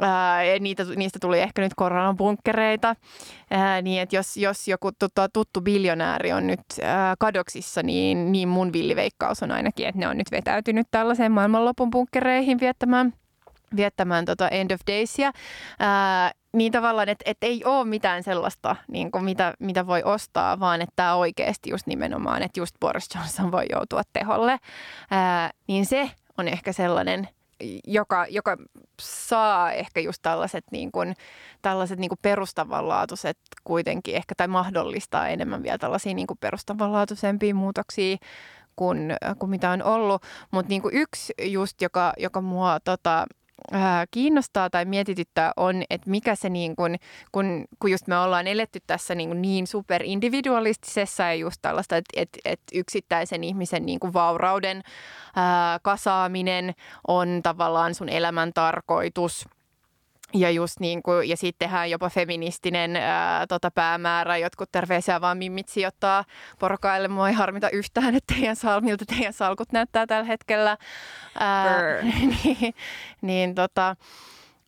[0.00, 5.60] uh, niitä, niistä tuli ehkä nyt koronabunkkereita, uh, niin että jos, jos joku tuttu, tuttu
[5.60, 10.18] biljonääri miljonääri on nyt äh, kadoksissa, niin, niin mun villiveikkaus on ainakin, että ne on
[10.18, 13.12] nyt vetäytynyt tällaiseen maailmanlopun bunkkereihin viettämään,
[13.76, 15.26] viettämään tota end of daysia.
[15.26, 20.60] Äh, niin tavallaan, että, että ei ole mitään sellaista, niin kuin mitä, mitä voi ostaa,
[20.60, 24.58] vaan että tämä oikeasti just nimenomaan, että just Boris Johnson voi joutua teholle.
[25.10, 27.28] Ää, niin se on ehkä sellainen–
[27.86, 28.56] joka, joka
[29.00, 31.14] saa ehkä just tällaiset, niin kuin,
[31.62, 38.16] tällaiset niin kuin perustavanlaatuiset kuitenkin ehkä, tai mahdollistaa enemmän vielä tällaisia niin kuin perustavanlaatuisempia muutoksia
[38.76, 40.22] kuin, kuin mitä on ollut.
[40.50, 43.26] Mutta niin yksi just, joka, joka mua tota,
[44.10, 46.96] kiinnostaa tai mietityttää on, että mikä se niin kuin,
[47.32, 52.38] kun, kun just me ollaan eletty tässä niin, niin superindividualistisessa ja just tällaista, että, että,
[52.44, 54.82] että yksittäisen ihmisen niin kuin vaurauden
[55.36, 56.74] ää, kasaaminen
[57.08, 59.44] on tavallaan sun elämän tarkoitus–
[60.34, 64.36] ja just niin kuin, ja sitten tehdään jopa feministinen ää, tota päämäärä.
[64.36, 66.24] Jotkut terveisiä vaan mimmit sijoittaa
[66.58, 67.08] porokaille.
[67.08, 70.76] Mua ei harmita yhtään, että teidän sal, miltä teidän salkut näyttää tällä hetkellä.
[71.38, 72.74] Ää, niin,
[73.22, 73.96] niin tota,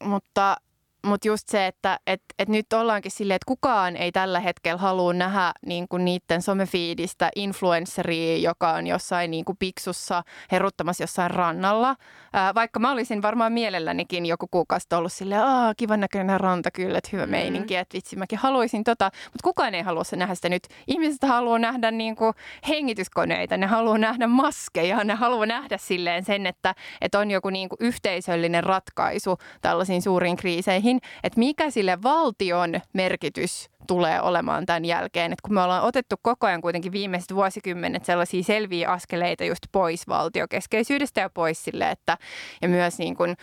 [0.05, 0.57] mutta
[1.05, 5.12] mutta just se, että et, et nyt ollaankin silleen, että kukaan ei tällä hetkellä halua
[5.12, 11.97] nähdä niin kuin niiden somefiidistä influenceria, joka on jossain niin kuin piksussa heruttamassa jossain rannalla.
[12.33, 16.99] Ää, vaikka mä olisin varmaan mielellänikin joku kuukausi ollut silleen, Aa, kivan näköinen ranta kyllä,
[16.99, 17.31] että hyvä mm.
[17.31, 19.11] meininki, että vitsi mäkin haluaisin tota.
[19.25, 20.62] Mutta kukaan ei halua se nähdä sitä nyt.
[20.87, 22.33] Ihmiset haluaa nähdä niin kuin
[22.69, 27.69] hengityskoneita, ne haluaa nähdä maskeja, ne haluaa nähdä silleen sen, että, että on joku niin
[27.69, 34.85] kuin yhteisöllinen ratkaisu tällaisiin suuriin kriiseihin niin, että mikä sille valtion merkitys tulee olemaan tämän
[34.85, 35.33] jälkeen.
[35.33, 40.09] että kun me ollaan otettu koko ajan kuitenkin viimeiset vuosikymmenet sellaisia selviä askeleita just pois
[40.09, 42.19] valtiokeskeisyydestä ja pois sille, että
[42.63, 43.37] ja myös niin kuin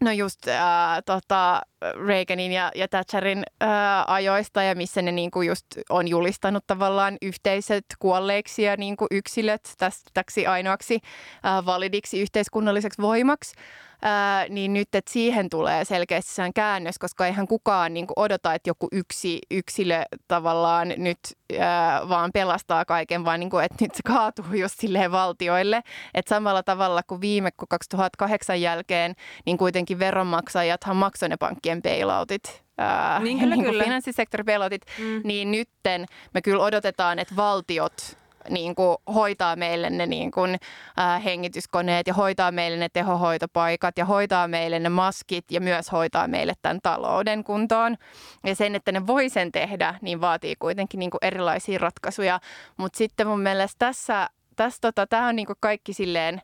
[0.00, 0.58] No just äh,
[1.06, 1.62] tota,
[2.06, 3.68] Reaganin ja, ja Thatcherin äh,
[4.06, 10.22] ajoista ja missä ne niinku just on julistanut tavallaan yhteiset kuolleiksi ja niinku yksilöt tästä
[10.48, 10.98] ainoaksi
[11.46, 13.54] äh, validiksi yhteiskunnalliseksi voimaksi.
[14.02, 18.54] Ää, niin nyt, että siihen tulee selkeästi sään käännös, koska eihän kukaan niin kuin odota,
[18.54, 21.18] että joku yksi yksilö tavallaan nyt
[21.60, 25.82] ää, vaan pelastaa kaiken, vaan niin kuin, että nyt se kaatuu just silleen valtioille.
[26.14, 29.14] Että samalla tavalla kuin viime 2008 jälkeen,
[29.46, 33.84] niin kuitenkin veronmaksajathan maksoi ne pankkien bailoutit ää, Niin, kyllä, niin kuin kyllä.
[33.84, 35.20] finanssisektorin bailoutit, Mm.
[35.24, 40.58] niin nytten me kyllä odotetaan, että valtiot niin kuin hoitaa meille ne niin kuin,
[40.98, 46.28] äh, hengityskoneet ja hoitaa meille ne tehohoitopaikat ja hoitaa meille ne maskit ja myös hoitaa
[46.28, 47.96] meille tämän talouden kuntoon.
[48.44, 52.40] Ja sen, että ne voi sen tehdä, niin vaatii kuitenkin niin kuin erilaisia ratkaisuja.
[52.76, 56.42] Mutta sitten mun mielestä tässä, tässä tota, tämä on niin kuin kaikki silleen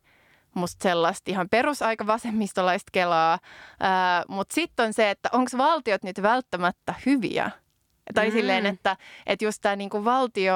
[0.54, 3.38] musta sellaista ihan perusaika vasemmistolaista kelaa.
[4.28, 7.50] Mutta sitten on se, että onko valtiot nyt välttämättä hyviä?
[8.14, 8.32] Tai Mm.
[8.32, 8.96] silleen, että,
[9.26, 10.54] että just tämä niinku valtio,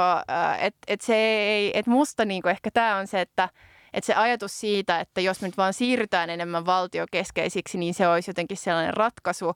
[0.58, 3.48] että että se ei, että musta niinku ehkä tämä on se, että
[3.94, 8.30] että se ajatus siitä, että jos me nyt vaan siirrytään enemmän valtiokeskeisiksi, niin se olisi
[8.30, 9.54] jotenkin sellainen ratkaisu,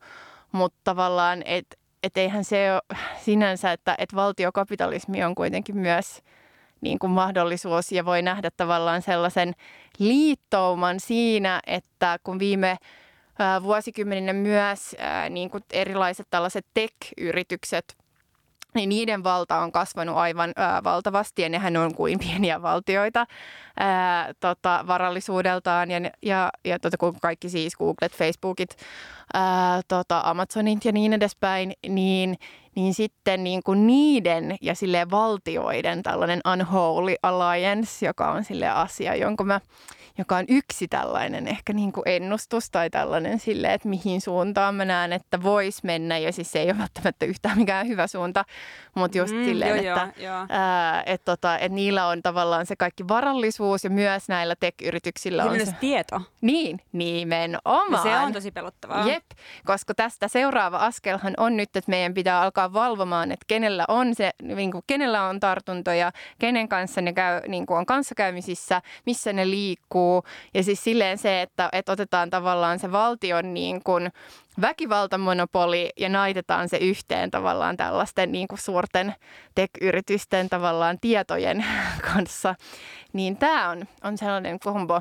[0.53, 6.23] mutta tavallaan, että et eihän se ole sinänsä, että et valtiokapitalismi on kuitenkin myös
[6.81, 9.53] niin kuin mahdollisuus ja voi nähdä tavallaan sellaisen
[9.99, 12.77] liittouman siinä, että kun viime
[13.62, 14.96] vuosikymmeninä myös
[15.31, 17.96] niin kuin erilaiset tällaiset tech-yritykset
[18.74, 23.27] niin niiden valta on kasvanut aivan ää, valtavasti ja nehän on kuin pieniä valtioita
[23.79, 25.90] ää, tota, varallisuudeltaan.
[25.90, 28.77] Ja, ja, ja tota, kun kaikki siis Googlet, Facebookit,
[29.35, 32.38] ää, tota, Amazonit ja niin edespäin, niin,
[32.74, 39.14] niin sitten niin kuin niiden ja sille valtioiden tällainen unholy alliance, joka on sille asia,
[39.14, 39.61] jonka mä
[40.19, 44.85] joka on yksi tällainen ehkä niin kuin ennustus tai tällainen sille, että mihin suuntaan mä
[44.85, 46.19] näen, että voisi mennä.
[46.19, 48.45] Ja siis se ei ole välttämättä yhtään mikään hyvä suunta,
[48.95, 50.47] mutta just mm, silleen, joo, että, joo, joo.
[50.49, 55.51] ää, et tota, et niillä on tavallaan se kaikki varallisuus ja myös näillä tech-yrityksillä Ja
[55.51, 55.75] on myös se.
[55.81, 56.21] tieto.
[56.41, 58.03] Niin, Ja nimenomaan.
[58.03, 59.09] se on tosi pelottavaa.
[59.09, 59.25] Jep,
[59.67, 64.31] koska tästä seuraava askelhan on nyt, että meidän pitää alkaa valvomaan, että kenellä on, se,
[64.43, 69.51] niin kuin, kenellä on tartuntoja, kenen kanssa ne käy, niin kuin on kanssakäymisissä, missä ne
[69.51, 70.08] liikkuu.
[70.55, 74.11] Ja siis silleen se, että, että otetaan tavallaan se valtion niin kuin
[74.61, 79.14] väkivaltamonopoli ja naitetaan se yhteen tavallaan tällaisten niin kuin suurten
[79.55, 81.64] tech-yritysten tavallaan tietojen
[82.14, 82.55] kanssa.
[83.12, 85.01] Niin tämä on, on sellainen kombo,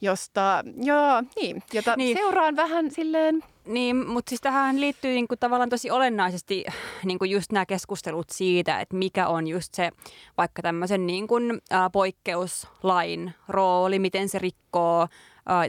[0.00, 2.16] josta, joo, niin, jota niin.
[2.16, 6.64] seuraan vähän silleen Niin, mutta siis tähän liittyy niinku tavallaan tosi olennaisesti
[7.04, 9.90] niinku just nämä keskustelut siitä, että mikä on just se
[10.36, 11.34] vaikka tämmöisen niinku,
[11.72, 15.06] ä, poikkeuslain rooli, miten se rikkoo ä,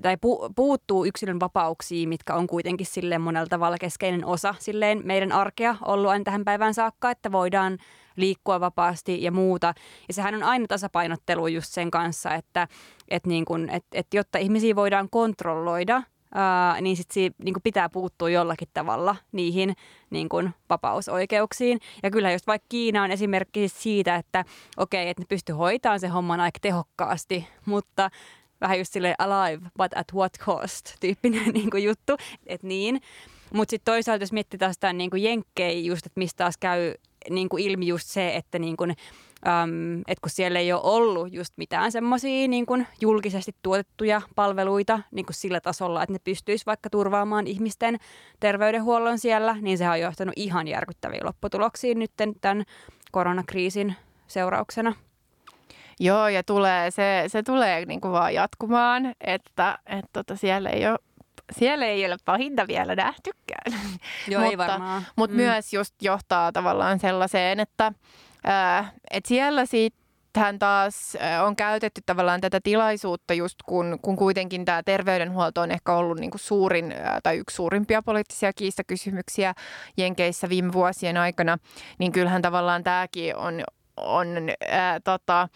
[0.02, 5.32] tai pu- puuttuu yksilön vapauksiin, mitkä on kuitenkin silleen monella tavalla keskeinen osa silleen meidän
[5.32, 7.78] arkea ollut aina tähän päivään saakka, että voidaan
[8.16, 9.74] liikkua vapaasti ja muuta.
[10.08, 12.68] Ja sehän on aina tasapainottelu just sen kanssa, että
[13.08, 17.62] et niin kun, et, et jotta ihmisiä voidaan kontrolloida, ää, niin sit si, niin kun
[17.64, 19.74] pitää puuttua jollakin tavalla niihin
[20.10, 21.80] niin kun vapausoikeuksiin.
[22.04, 24.46] Ja kyllä just vaikka Kiina on esimerkki siis siitä, että
[24.78, 28.10] okei, että ne pystyy hoitamaan sen homman aika tehokkaasti, mutta
[28.62, 32.18] vähän just silleen alive, but at what cost tyyppinen niin kuin juttu,
[32.48, 33.02] että niin.
[33.54, 36.94] Mutta sitten toisaalta jos miettii taas tämän niin jenkkei just, että mistä taas käy
[37.30, 38.96] niin kuin ilmi just se, että niin kuin,
[39.48, 45.00] äm, että kun siellä ei ole ollut just mitään semmoisia niin kuin julkisesti tuotettuja palveluita
[45.12, 47.98] niin kuin sillä tasolla, että ne pystyisi vaikka turvaamaan ihmisten
[48.40, 52.64] terveydenhuollon siellä, niin se on johtanut ihan järkyttäviin lopputuloksiin nyt tämän
[53.12, 53.96] koronakriisin
[54.28, 54.94] seurauksena.
[56.00, 60.88] Joo, ja tulee, se, se tulee niin kuin vaan jatkumaan, että, että tota siellä, ei
[60.88, 61.00] ole,
[61.52, 63.80] siellä ei ole pahinta vielä nähtykään.
[64.28, 65.06] Joo, ei Mutta- varmaan.
[65.16, 65.42] Mutta mm.
[65.42, 67.94] myös just johtaa tavallaan sellaiseen, että,
[68.44, 74.84] ää, että siellä sitten taas on käytetty tavallaan tätä tilaisuutta just kun, kun kuitenkin tämä
[74.84, 79.54] terveydenhuolto on ehkä ollut niinku suurin tai yksi suurimpia poliittisia kiistakysymyksiä
[79.98, 81.58] Jenkeissä viime vuosien aikana,
[82.00, 83.64] niin kyllähän tavallaan tämäkin on,
[83.98, 84.28] on
[84.68, 85.48] ää, tota,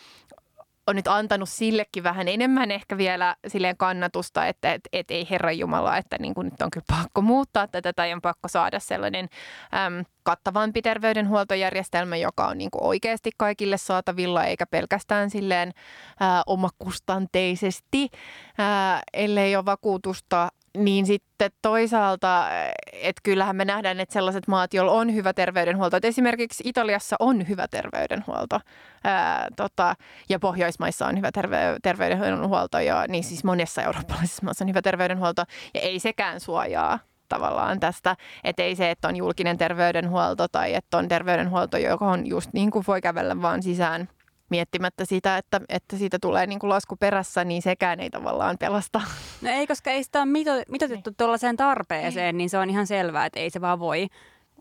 [0.88, 5.58] on nyt antanut sillekin vähän enemmän ehkä vielä silleen kannatusta, että et, et ei Herran
[5.58, 9.30] Jumala, että niin kuin nyt on kyllä pakko muuttaa tätä tai on pakko saada sellainen
[9.74, 15.74] äm, kattavampi terveydenhuoltojärjestelmä, joka on niin kuin oikeasti kaikille saatavilla eikä pelkästään silleen
[16.20, 18.10] ää, omakustanteisesti,
[18.58, 22.46] ää, ellei ole vakuutusta niin sitten toisaalta,
[22.94, 27.48] että kyllähän me nähdään, että sellaiset maat, joilla on hyvä terveydenhuolto, että esimerkiksi Italiassa on
[27.48, 28.60] hyvä terveydenhuolto
[29.04, 29.96] ää, tota,
[30.30, 35.44] ja Pohjoismaissa on hyvä terve- terveydenhuolto ja niin siis monessa eurooppalaisessa maassa on hyvä terveydenhuolto
[35.74, 40.98] ja ei sekään suojaa tavallaan tästä, että ei se, että on julkinen terveydenhuolto tai että
[40.98, 44.10] on terveydenhuolto, joka on just niin kuin voi kävellä vaan sisään
[44.50, 49.02] miettimättä sitä, että, että siitä tulee niin kuin lasku perässä, niin sekään ei tavallaan pelasta.
[49.42, 53.26] No ei, koska ei sitä ole mito, mitotettu tuollaiseen tarpeeseen, niin se on ihan selvää,
[53.26, 54.08] että ei se vaan voi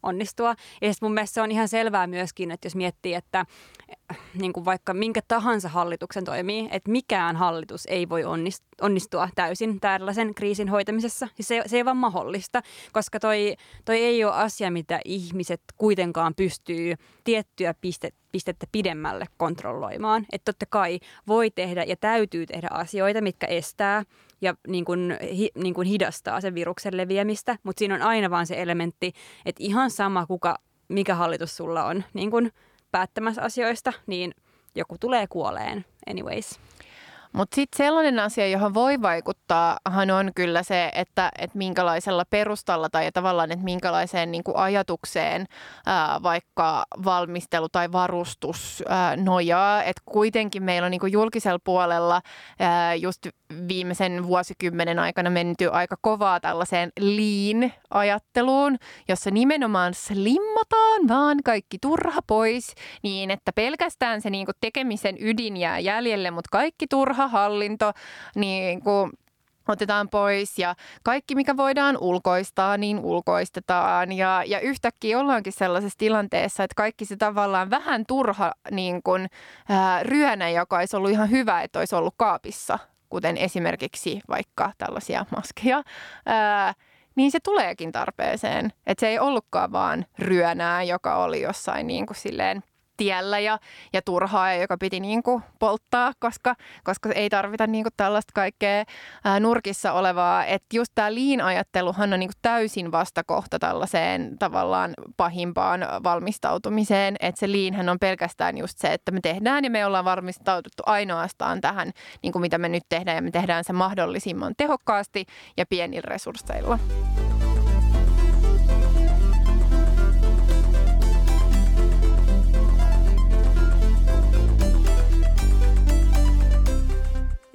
[0.05, 0.55] onnistua.
[0.83, 3.45] Ja sitten mun mielestä se on ihan selvää myöskin, että jos miettii, että
[4.11, 8.23] äh, niin kuin vaikka minkä tahansa hallituksen toimii, että mikään hallitus ei voi
[8.81, 11.29] onnistua täysin tällaisen kriisin hoitamisessa.
[11.35, 12.63] Siis se, se ei vaan mahdollista,
[12.93, 20.27] koska toi, toi ei ole asia, mitä ihmiset kuitenkaan pystyy tiettyä pistettä pistettä pidemmälle kontrolloimaan.
[20.33, 24.03] Että totta kai voi tehdä ja täytyy tehdä asioita, mitkä estää
[24.45, 28.47] ja niin kuin, hi, niin kuin hidastaa sen viruksen leviämistä, mutta siinä on aina vaan
[28.47, 29.13] se elementti,
[29.47, 32.53] että ihan sama kuka, mikä hallitus sulla on niin kuin
[32.91, 34.35] päättämässä asioista, niin
[34.75, 36.59] joku tulee kuoleen anyways.
[37.35, 39.79] Mutta sitten sellainen asia, johon voi vaikuttaa,
[40.19, 45.47] on kyllä se, että, että minkälaisella perustalla tai tavallaan, että minkälaiseen niin kuin ajatukseen
[45.87, 49.83] ää, vaikka valmistelu tai varustus ää, nojaa.
[49.83, 52.23] Että kuitenkin meillä on niin kuin julkisella puolella
[52.59, 53.27] ää, just
[53.69, 58.77] viimeisen vuosikymmenen aikana menty aika kovaa tällaiseen lean-ajatteluun,
[59.09, 65.57] jossa nimenomaan slimmataan vaan kaikki turha pois niin, että pelkästään se niin kuin tekemisen ydin
[65.57, 67.93] jää jäljelle, mutta kaikki turha hallinto
[68.35, 69.13] niin kuin
[69.69, 74.13] otetaan pois ja kaikki, mikä voidaan ulkoistaa, niin ulkoistetaan.
[74.13, 79.29] Ja, ja yhtäkkiä ollaankin sellaisessa tilanteessa, että kaikki se tavallaan vähän turha niin kuin,
[79.69, 85.27] ää, ryönä, joka olisi ollut ihan hyvä, että olisi ollut kaapissa kuten esimerkiksi vaikka tällaisia
[85.37, 85.83] maskeja,
[86.27, 86.75] ää,
[87.17, 88.73] niin se tuleekin tarpeeseen.
[88.87, 92.63] Että se ei ollutkaan vaan ryönää, joka oli jossain niin kuin silleen–
[92.97, 93.59] tiellä ja,
[93.93, 96.55] ja turhaa, joka piti niin kuin polttaa, koska,
[96.85, 98.85] koska ei tarvita niin kuin tällaista kaikkea
[99.25, 100.45] ää, nurkissa olevaa.
[100.45, 107.17] Että just tämä liin-ajatteluhan on niin kuin täysin vastakohta tällaiseen tavallaan pahimpaan valmistautumiseen.
[107.21, 111.61] Että se liinhän on pelkästään just se, että me tehdään ja me ollaan varmistauduttu ainoastaan
[111.61, 111.91] tähän,
[112.23, 115.27] niin kuin mitä me nyt tehdään ja me tehdään se mahdollisimman tehokkaasti
[115.57, 116.79] ja pienillä resursseilla.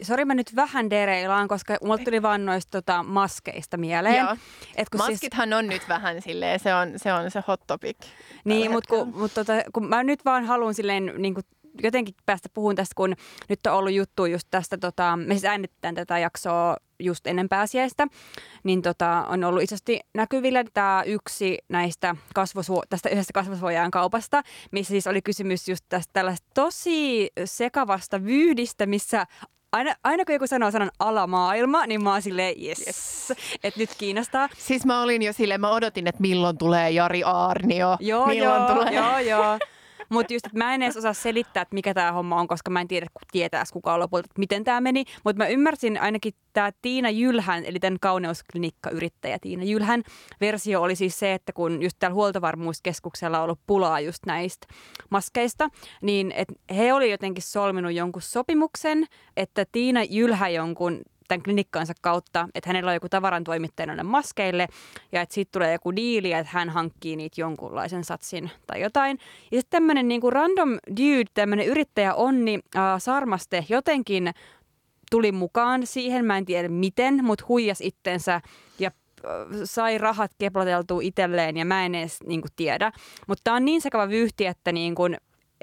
[0.01, 4.15] Sori mä nyt vähän dereilaan, koska mulle tuli vaan noista tota, maskeista mieleen.
[4.15, 4.35] Joo.
[4.75, 5.57] Et kun siis- Maskithan siis...
[5.57, 7.97] on nyt vähän silleen, se on se, on se hot topic.
[8.45, 11.43] Niin, mutta kun, mut tota, kun mä nyt vaan haluan silleen niin kuin
[11.83, 13.15] jotenkin päästä puhun tästä, kun
[13.49, 18.07] nyt on ollut juttu just tästä, tota, me siis äänitetään tätä jaksoa just ennen pääsiäistä,
[18.63, 24.91] niin tota, on ollut isosti näkyvillä tämä yksi näistä kasvosuo- tästä yhdestä kasvosuojaan kaupasta, missä
[24.91, 29.25] siis oli kysymys just tästä tällaista tosi sekavasta vyydistä, missä
[29.71, 33.33] aina, aina kun joku sanoo sanan alamaailma, niin mä oon silleen, yes, yes.
[33.63, 34.49] että nyt kiinnostaa.
[34.57, 37.97] Siis mä olin jo silleen, mä odotin, että milloin tulee Jari Aarnio.
[37.99, 38.93] Joo, milloin joo, tulee.
[38.93, 39.59] joo, joo.
[40.09, 42.81] Mutta just, että mä en edes osaa selittää, että mikä tämä homma on, koska mä
[42.81, 45.03] en tiedä, tietää kuka on lopulta, että miten tämä meni.
[45.23, 50.03] Mutta mä ymmärsin ainakin tämä Tiina Jylhän, eli tämän kauneusklinikka-yrittäjä Tiina Jylhän
[50.41, 54.67] versio oli siis se, että kun just täällä huoltovarmuuskeskuksella on ollut pulaa just näistä
[55.09, 55.69] maskeista,
[56.01, 59.05] niin että he oli jotenkin solminut jonkun sopimuksen,
[59.37, 64.67] että Tiina Jylhä jonkun tämän klinikkaansa kautta, että hänellä on joku tavaran toimittaja maskeille
[65.11, 69.19] ja että siitä tulee joku diili, että hän hankkii niitä jonkunlaisen satsin tai jotain.
[69.51, 74.31] Ja sitten tämmöinen niinku random dude, tämmöinen yrittäjä Onni äh, Sarmaste jotenkin
[75.11, 78.41] tuli mukaan siihen, mä en tiedä miten, mutta huijas itsensä
[78.79, 78.91] ja
[79.63, 82.91] sai rahat keplateltua itselleen ja mä en edes niin kuin, tiedä.
[83.27, 85.17] Mutta tämä on niin sekava vyyhti, että niin kuin,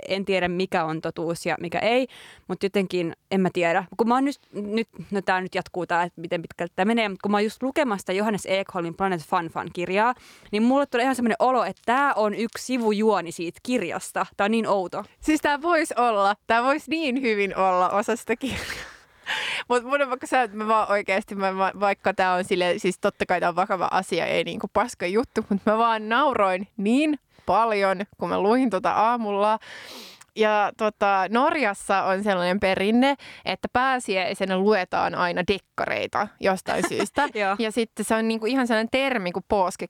[0.09, 2.09] en tiedä mikä on totuus ja mikä ei,
[2.49, 3.85] mutta jotenkin en mä tiedä.
[3.97, 7.09] Kun mä oon nyt, nyt no tää nyt jatkuu tää, että miten pitkältä tämä menee,
[7.09, 10.15] mutta kun mä oon just lukemasta Johannes Ekholmin Planet Fun Fun kirjaa,
[10.53, 14.27] niin mulle tulee ihan semmoinen olo, että tämä on yksi sivujuoni siitä kirjasta.
[14.37, 15.05] Tämä on niin outo.
[15.21, 18.97] Siis tämä voisi olla, tämä voisi niin hyvin olla osa sitä kirjaa.
[19.69, 22.99] Mutta mun on vaikka sä, että mä vaan oikeasti, mä, vaikka tämä on sille, siis
[22.99, 27.19] totta kai tämä on vakava asia, ei niinku paska juttu, mutta mä vaan nauroin niin
[27.47, 29.59] paljon, kun mä luin tuota aamulla.
[30.37, 37.29] Ja tota, Norjassa on sellainen perinne, että pääsiäisenä luetaan aina dekkareita jostain syystä.
[37.59, 39.45] ja sitten se on niinku ihan sellainen termi kuin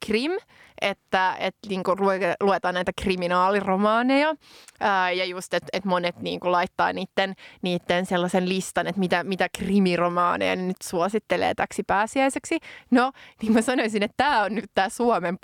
[0.06, 0.32] krim,
[0.80, 1.96] että et niinku
[2.40, 4.34] luetaan näitä kriminaaliromaaneja.
[4.80, 9.48] Ää, ja just, että et monet niinku laittaa niiden, niiden sellaisen listan, että mitä, mitä
[9.58, 12.58] krimiromaaneja nyt suosittelee täksi pääsiäiseksi.
[12.90, 13.12] No,
[13.42, 15.38] niin mä sanoisin, että tämä on nyt tämä Suomen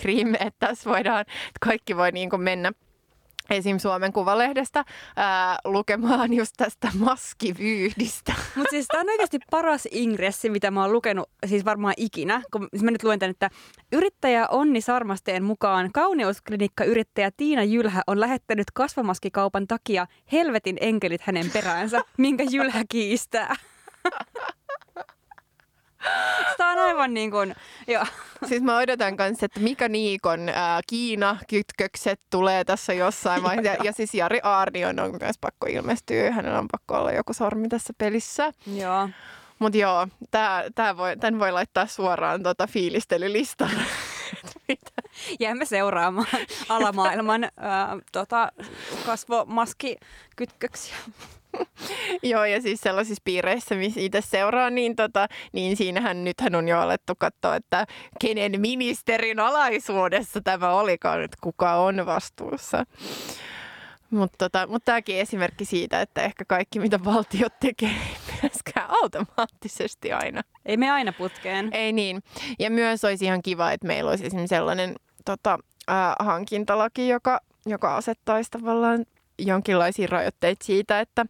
[0.00, 2.72] krim, että tässä voidaan, että kaikki voi niinku mennä
[3.50, 3.78] esim.
[3.78, 4.84] Suomen Kuvalehdestä
[5.16, 8.34] ää, lukemaan just tästä maskivyyhdistä.
[8.56, 12.42] Mutta siis tämä on oikeasti paras ingressi, mitä mä oon lukenut siis varmaan ikinä.
[12.52, 13.50] Kun siis mä nyt luen tämän, että
[13.92, 21.50] yrittäjä Onni Sarmasteen mukaan kauneusklinikka yrittäjä Tiina Jylhä on lähettänyt kasvamaskikaupan takia helvetin enkelit hänen
[21.52, 23.56] peräänsä, minkä Jylhä kiistää.
[26.56, 27.54] Tämä on aivan niin kuin,
[27.86, 28.04] joo.
[28.48, 33.72] Siis mä odotan kanssa, että Mika Niikon ää, Kiina-kytkökset tulee tässä jossain vaiheessa.
[33.72, 36.30] Ja, ja siis Jari Aarnion on myös pakko ilmestyä.
[36.30, 38.52] Hänellä on pakko olla joku sormi tässä pelissä.
[38.76, 39.08] Joo.
[39.58, 43.82] Mutta joo, tää, tää voi, tämän voi laittaa suoraan tota fiilistelylistalle.
[45.40, 46.26] Jäämme seuraamaan
[46.68, 48.52] alamaailman ää, tota,
[49.06, 50.96] kasvomaskikytköksiä.
[52.22, 56.80] Joo, ja siis sellaisissa piireissä, missä itse seuraa, niin, tota, niin siinähän nythän on jo
[56.80, 57.86] alettu katsoa, että
[58.20, 62.84] kenen ministerin alaisuudessa tämä olikaan, että kuka on vastuussa.
[64.10, 70.12] Mutta tota, mut tämäkin esimerkki siitä, että ehkä kaikki mitä valtio tekee ei myöskään automaattisesti
[70.12, 70.42] aina.
[70.66, 71.68] Ei me aina putkeen.
[71.72, 72.22] Ei niin.
[72.58, 74.94] Ja myös olisi ihan kiva, että meillä olisi esimerkiksi sellainen
[75.24, 75.58] tota,
[75.90, 79.04] äh, hankintalaki, joka, joka asettaisi tavallaan
[79.38, 81.26] jonkinlaisia rajoitteita siitä, että,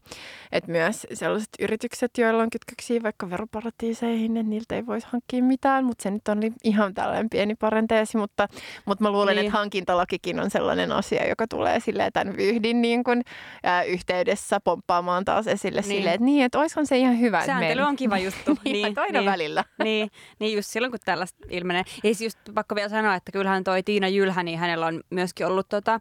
[0.52, 5.84] että myös sellaiset yritykset, joilla on kytköksiä vaikka veroparatiiseihin, että niiltä ei voisi hankkia mitään,
[5.84, 8.48] mutta se nyt on ihan tällainen pieni parenteesi, mutta,
[8.84, 9.46] mutta mä luulen, niin.
[9.46, 13.22] että hankintalakikin on sellainen asia, joka tulee silleen tämän vyhdin niin kuin,
[13.62, 15.88] ää, yhteydessä pomppaamaan taas esille niin.
[15.88, 17.46] silleen, että niin, että oishan se ihan hyvä.
[17.46, 18.58] Sääntely on kiva juttu.
[18.64, 19.64] niin, niin, aina niin, välillä.
[19.84, 21.82] niin, niin, just silloin kun tällaista ilmenee.
[21.96, 25.46] Ja siis just pakko vielä sanoa, että kyllähän toi Tiina Jylhä, niin hänellä on myöskin
[25.46, 26.00] ollut, tota,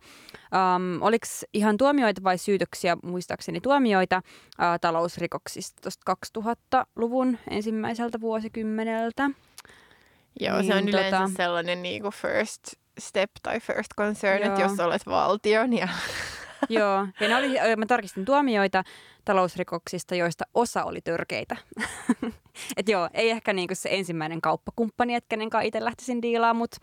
[0.75, 4.21] um, oliko ihan tuomioita vai syytöksiä, muistaakseni tuomioita
[4.57, 9.29] ää, talousrikoksista tuosta 2000-luvun ensimmäiseltä vuosikymmeneltä.
[10.39, 12.61] Joo, niin, se on yleensä tota, sellainen niin kuin first
[12.99, 14.47] step tai first concern, joo.
[14.47, 15.87] että jos olet valtion ja
[16.69, 18.83] Joo, ja ne oli, mä tarkistin tuomioita
[19.25, 21.57] talousrikoksista, joista osa oli törkeitä.
[22.77, 26.77] Et joo, ei ehkä niinku se ensimmäinen kauppakumppani, että kenen kanssa itse lähtisin diilaamaan, mutta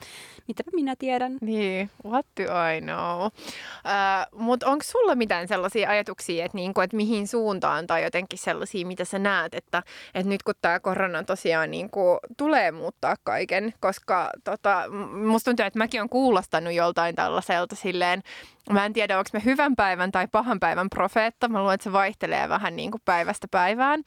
[0.48, 1.38] mitäpä minä tiedän.
[1.40, 2.42] Niin, what do
[2.76, 3.26] I know?
[3.26, 8.86] Uh, mutta onko sulla mitään sellaisia ajatuksia, että niinku, et mihin suuntaan tai jotenkin sellaisia,
[8.86, 9.82] mitä sä näet, että
[10.14, 14.84] et nyt kun tämä korona tosiaan niinku, tulee muuttaa kaiken, koska tota,
[15.26, 18.22] musta tuntuu, että mäkin olen kuulostanut joltain tällaiselta silleen,
[18.70, 21.48] Mä en tiedä, onko me hyvän päivän tai pahan päivän profeetta.
[21.48, 24.02] Mä luulen, että se vaihtelee vähän niin kuin päivästä päivään.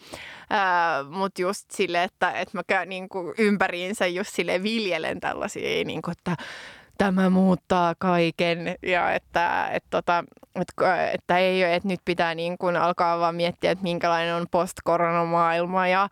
[1.10, 6.02] Mutta just sille, että, että mä käyn niin kuin ympäriinsä just sille viljelen tällaisia, niin
[6.02, 6.44] kuin, että
[6.98, 10.24] tämä muuttaa kaiken ja että, että, tota,
[10.56, 15.88] että, että, ei, että nyt pitää niin kuin alkaa vaan miettiä, että minkälainen on post-koronamaailma
[15.88, 16.10] ja,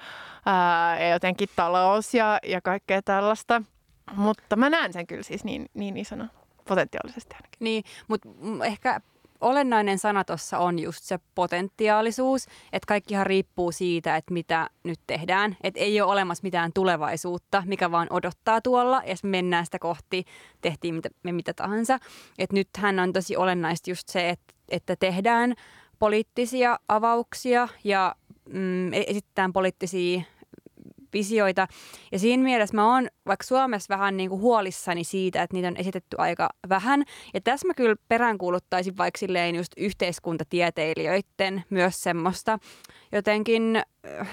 [1.00, 3.62] ja jotenkin talous ja, ja kaikkea tällaista.
[4.16, 6.28] Mutta mä näen sen kyllä siis niin, niin isona
[6.68, 7.58] potentiaalisesti ainakin.
[7.60, 8.30] Niin, mutta
[8.66, 9.02] ehkä
[9.44, 15.58] olennainen sana tuossa on just se potentiaalisuus, että kaikkihan riippuu siitä, että mitä nyt tehdään.
[15.64, 20.26] Että ei ole olemassa mitään tulevaisuutta, mikä vaan odottaa tuolla, ja mennään sitä kohti,
[20.62, 22.00] tehtiin mitä, me mitä tahansa.
[22.40, 25.54] Että nythän on tosi olennaista just se, että, että tehdään
[26.00, 28.16] poliittisia avauksia ja
[28.50, 30.22] mm, esitetään poliittisia
[31.14, 31.68] visioita.
[32.12, 35.78] Ja siinä mielessä mä oon vaikka Suomessa vähän niin kuin huolissani siitä, että niitä on
[35.78, 37.04] esitetty aika vähän.
[37.34, 42.60] Ja tässä mä kyllä peräänkuuluttaisin vaikka silleen just yhteiskuntatieteilijöiden myös semmoista
[43.12, 43.82] jotenkin
[44.20, 44.28] äh,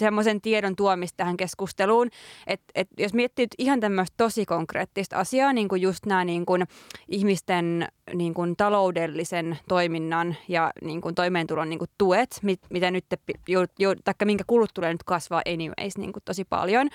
[0.00, 2.10] semmoisen tiedon tuomista tähän keskusteluun.
[2.46, 6.64] Että et jos miettii ihan tämmöistä tosi konkreettista asiaa, niin kuin just nämä niin kuin
[7.08, 13.04] ihmisten niin kuin taloudellisen toiminnan ja niin kuin toimeentulon niin kuin tuet, mit, mitä nyt,
[13.48, 13.94] jo, jo,
[14.24, 16.88] minkä kulut tulee nyt kasvaa anyways niin kuin tosi paljon,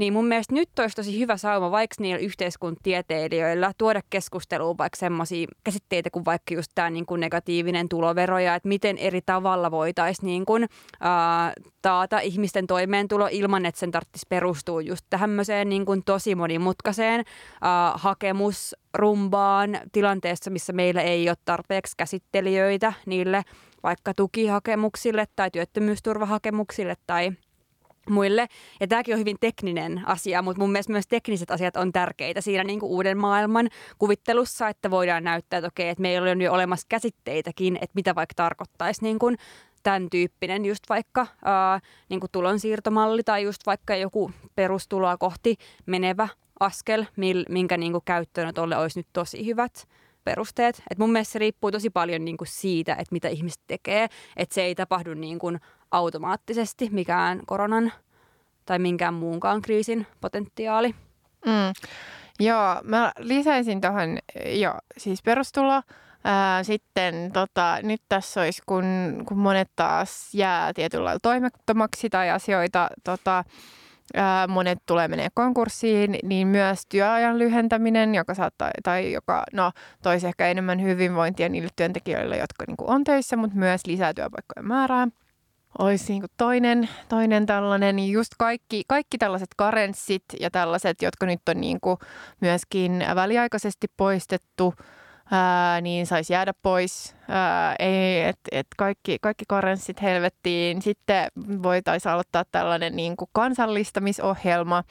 [0.00, 5.46] niin mun mielestä nyt olisi tosi hyvä sauma vaikka niillä yhteiskuntatieteilijöillä tuoda keskusteluun vaikka semmoisia
[5.64, 10.26] käsitteitä kuin vaikka just tämä niin kuin negatiivinen tulovero ja että miten eri tavalla voitaisiin
[10.26, 10.66] niin kuin,
[11.00, 17.24] ää, taata ihmisten toimeentulo ilman, että sen tarvitsisi perustua just tämmöiseen niin kuin tosi monimutkaiseen
[17.60, 23.42] ää, hakemusrumbaan tilanteessa, missä meillä ei ole tarpeeksi käsittelijöitä niille
[23.82, 27.32] vaikka tukihakemuksille tai työttömyysturvahakemuksille tai–
[28.10, 28.46] muille.
[28.80, 32.64] Ja tämäkin on hyvin tekninen asia, mutta mun mielestä myös tekniset asiat on tärkeitä siinä
[32.64, 36.86] niin kuin uuden maailman kuvittelussa, että voidaan näyttää, että okei, että meillä on jo olemassa
[36.88, 39.36] käsitteitäkin, että mitä vaikka tarkoittaisi niin kuin
[39.82, 45.56] tämän tyyppinen just vaikka ää, niin kuin tulonsiirtomalli tai just vaikka joku perustuloa kohti
[45.86, 46.28] menevä
[46.60, 47.04] askel,
[47.48, 49.88] minkä niin kuin käyttöönotolle olisi nyt tosi hyvät
[50.24, 50.82] perusteet.
[50.90, 54.08] Et mun mielestä se riippuu tosi paljon niin kuin siitä, että mitä ihmiset tekee.
[54.36, 57.92] Että se ei tapahdu niin kuin automaattisesti mikään koronan
[58.66, 60.94] tai minkään muunkaan kriisin potentiaali.
[61.46, 61.72] Mm.
[62.40, 65.82] Joo, mä lisäisin tuohon jo siis perustulo
[66.24, 68.84] Ää, sitten tota, nyt tässä olisi, kun,
[69.28, 73.44] kun monet taas jää tietyllä lailla toimettomaksi tai asioita tota,
[74.14, 79.72] ää, monet tulee menee konkurssiin, niin myös työajan lyhentäminen, joka saattaa, tai joka no,
[80.02, 85.08] toisi ehkä enemmän hyvinvointia niille työntekijöille, jotka niin on töissä, mutta myös lisää työpaikkojen määrää
[85.78, 91.40] olisi niin toinen, toinen tällainen, niin just kaikki, kaikki tällaiset karenssit ja tällaiset, jotka nyt
[91.48, 91.96] on niin kuin
[92.40, 94.74] myöskin väliaikaisesti poistettu,
[95.30, 97.16] ää, niin saisi jäädä pois.
[97.28, 100.82] Ää, ei, et, et kaikki, kaikki karenssit helvettiin.
[100.82, 101.28] Sitten
[101.62, 104.84] voitaisiin aloittaa tällainen niin kuin kansallistamisohjelma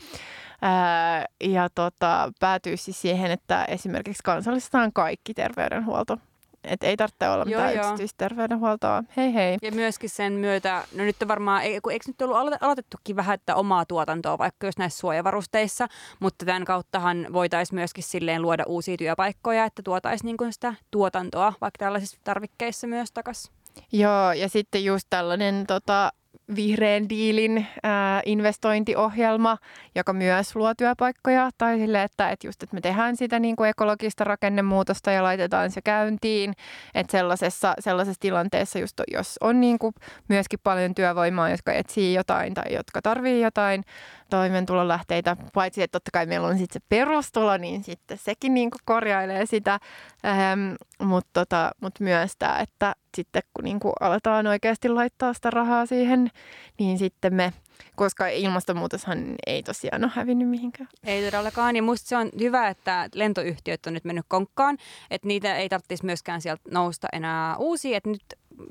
[0.61, 6.17] ää, ja tota, päätyy siis siihen, että esimerkiksi kansallistetaan kaikki terveydenhuolto
[6.63, 9.03] että ei tarvitse olla mitään joo, yksityisterveydenhuoltoa.
[9.17, 9.57] Hei hei.
[9.61, 13.85] Ja myöskin sen myötä, no nyt on varmaan, eikö nyt ollut aloitettukin vähän, että omaa
[13.85, 15.87] tuotantoa vaikka jos näissä suojavarusteissa,
[16.19, 21.77] mutta tämän kauttahan voitaisiin myöskin silleen luoda uusia työpaikkoja, että tuotaisiin niin sitä tuotantoa vaikka
[21.77, 23.53] tällaisissa tarvikkeissa myös takaisin.
[23.91, 26.11] Joo, ja sitten just tällainen tota,
[26.55, 29.57] vihreän diilin ää, investointiohjelma,
[29.95, 31.49] joka myös luo työpaikkoja.
[31.57, 35.71] Tai sille, että, että just, että me tehdään sitä niin kuin ekologista rakennemuutosta ja laitetaan
[35.71, 36.53] se käyntiin.
[36.95, 39.93] Että sellaisessa, sellaisessa tilanteessa, just jos on niin kuin
[40.27, 43.83] myöskin paljon työvoimaa, jotka etsii jotain tai jotka tarvii jotain
[44.29, 48.81] toimeentulonlähteitä, paitsi että totta kai meillä on sitten se perustulo, niin sitten sekin niin kuin
[48.85, 49.79] korjailee sitä,
[50.25, 55.49] ähm, mutta tota, mut myös tämä, että sitten kun niin kuin aletaan oikeasti laittaa sitä
[55.49, 56.31] rahaa siihen,
[56.79, 57.53] niin sitten me
[57.95, 60.89] koska ilmastonmuutoshan ei tosiaan ole hävinnyt mihinkään.
[61.03, 64.77] Ei todellakaan, ja musta se on hyvä, että lentoyhtiöt on nyt mennyt konkkaan,
[65.11, 68.23] että niitä ei tarvitsisi myöskään sieltä nousta enää uusia, että nyt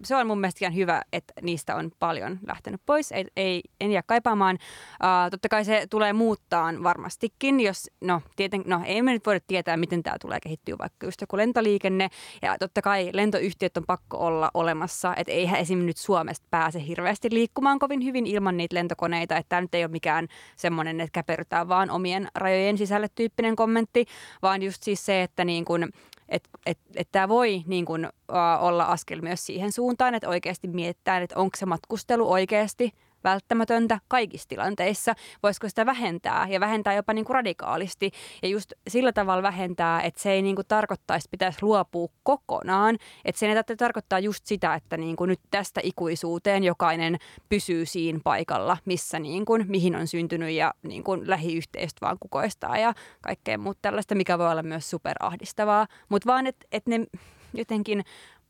[0.04, 3.12] se on mun mielestä ihan hyvä, että niistä on paljon lähtenyt pois.
[3.12, 4.58] Ei, ei, en jää kaipaamaan.
[5.02, 9.40] Uh, totta kai se tulee muuttaa varmastikin, jos, no, tieten, no ei me nyt voida
[9.46, 12.08] tietää, miten tämä tulee kehittyä, vaikka just joku lentoliikenne.
[12.42, 17.28] Ja totta kai lentoyhtiöt on pakko olla olemassa, että eihän esimerkiksi nyt Suomesta pääse hirveästi
[17.30, 19.36] liikkumaan kovin hyvin ilman niitä lentokoneita.
[19.36, 24.06] Että tämä nyt ei ole mikään semmoinen, että käperrytään vaan omien rajojen sisälle tyyppinen kommentti,
[24.42, 25.88] vaan just siis se, että niin kun
[26.28, 30.68] että et, et tämä voi niin kun, uh, olla askel myös siihen suuntaan, että oikeasti
[30.68, 32.92] mietitään, että onko se matkustelu oikeasti
[33.24, 35.14] välttämätöntä kaikissa tilanteissa.
[35.42, 38.10] Voisiko sitä vähentää ja vähentää jopa niin kuin radikaalisti
[38.42, 42.96] ja just sillä tavalla vähentää, että se ei niin kuin tarkoittaisi, että pitäisi luopua kokonaan.
[43.24, 47.16] Että sen ei tarkoittaa just sitä, että niin kuin nyt tästä ikuisuuteen jokainen
[47.48, 52.78] pysyy siinä paikalla, missä niin kuin, mihin on syntynyt ja niin kuin lähiyhteisöt vaan kukoistaa
[52.78, 55.86] ja kaikkea muuta tällaista, mikä voi olla myös superahdistavaa.
[56.08, 57.06] Mutta vaan, että et ne
[57.54, 58.04] jotenkin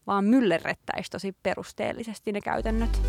[0.09, 3.03] vaan myllerrettäisi tosi perusteellisesti ne käytännöt.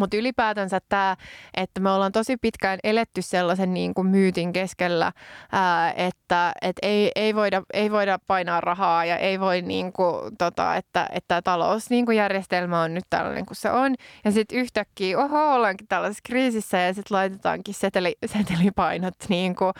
[0.00, 1.16] Mutta ylipäätänsä tämä,
[1.54, 5.12] että me ollaan tosi pitkään eletty sellaisen niin kuin myytin keskellä,
[5.52, 10.36] ää, että et ei, ei, voida, ei voida painaa rahaa ja ei voi, niin kuin,
[10.36, 13.94] tota, että, että talousjärjestelmä niin on nyt tällainen kuin se on.
[14.24, 19.72] Ja sitten yhtäkkiä, oho, ollaankin tällaisessa kriisissä ja sitten laitetaankin seteli, setelipainot niin kuin,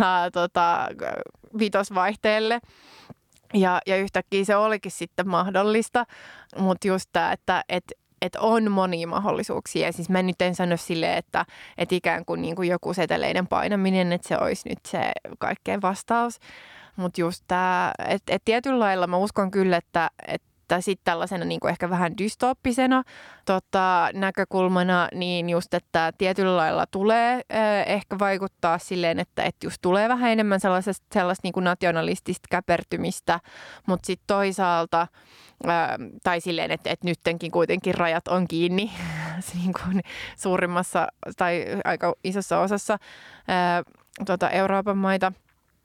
[0.00, 0.88] ää, tota,
[1.58, 2.60] vitosvaihteelle.
[3.54, 6.04] Ja, ja yhtäkkiä se olikin sitten mahdollista,
[6.58, 7.84] mutta just tämä, että et,
[8.22, 9.86] että on monia mahdollisuuksia.
[9.86, 11.46] Ja siis mä nyt en sano silleen, että,
[11.78, 16.38] että ikään kuin, niin kuin joku seteleiden painaminen, että se olisi nyt se kaikkein vastaus.
[16.96, 21.44] Mutta just tämä, että, että tietyllä lailla mä uskon kyllä, että, että että sitten tällaisena
[21.44, 23.02] niin kuin ehkä vähän dystooppisena
[23.44, 29.78] tota, näkökulmana, niin just, että tietyllä lailla tulee äh, ehkä vaikuttaa silleen, että, että just
[29.82, 33.40] tulee vähän enemmän sellaisesta, sellaista niin kuin nationalistista käpertymistä,
[33.86, 35.06] mutta sitten toisaalta
[36.22, 38.90] tai silleen, että, että nyttenkin kuitenkin rajat on kiinni
[39.54, 40.00] niin kuin
[40.36, 42.98] suurimmassa tai aika isossa osassa
[43.48, 43.82] ää,
[44.26, 45.32] tuota Euroopan maita–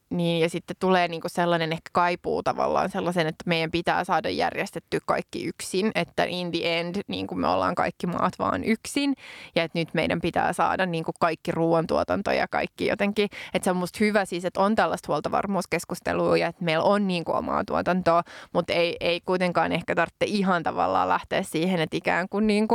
[0.09, 4.99] niin, ja sitten tulee niin sellainen ehkä kaipuu tavallaan sellaisen, että meidän pitää saada järjestetty
[5.05, 9.15] kaikki yksin, että in the end niin kuin me ollaan kaikki maat vaan yksin,
[9.55, 13.71] ja että nyt meidän pitää saada niin kuin kaikki ruoantuotanto ja kaikki jotenkin, että se
[13.71, 17.63] on musta hyvä siis, että on tällaista huoltovarmuuskeskustelua ja että meillä on niin kuin omaa
[17.65, 22.67] tuotantoa, mutta ei, ei kuitenkaan ehkä tarvitse ihan tavallaan lähteä siihen, että ikään kuin, niin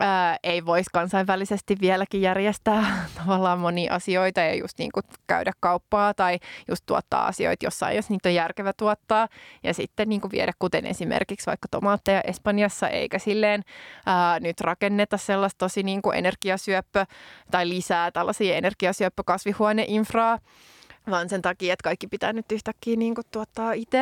[0.00, 2.84] ää, ei voisi kansainvälisesti vieläkin järjestää
[3.18, 6.38] tavallaan monia asioita ja just niin kuin käydä kauppaa tai
[6.68, 9.28] just tuottaa asioita jossain, jos niitä on järkevä tuottaa.
[9.62, 13.62] Ja sitten niin kuin viedä kuten esimerkiksi vaikka tomaatteja Espanjassa eikä silleen
[14.06, 17.06] ää, nyt rakenneta sellaista tosi niin kuin energiasyöppö
[17.50, 20.38] tai lisää tällaisia energiasyöppökasvihuoneinfraa
[21.10, 23.98] vaan sen takia, että kaikki pitää nyt yhtäkkiä niin kuin tuottaa itse.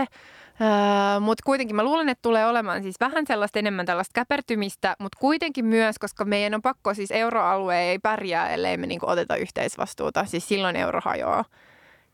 [0.60, 5.18] Öö, mutta kuitenkin mä luulen, että tulee olemaan siis vähän sellaista enemmän tällaista käpertymistä, mutta
[5.20, 9.36] kuitenkin myös, koska meidän on pakko, siis euroalue ei pärjää, ellei me niin kuin oteta
[9.36, 10.24] yhteisvastuuta.
[10.24, 11.44] Siis silloin euro hajoaa.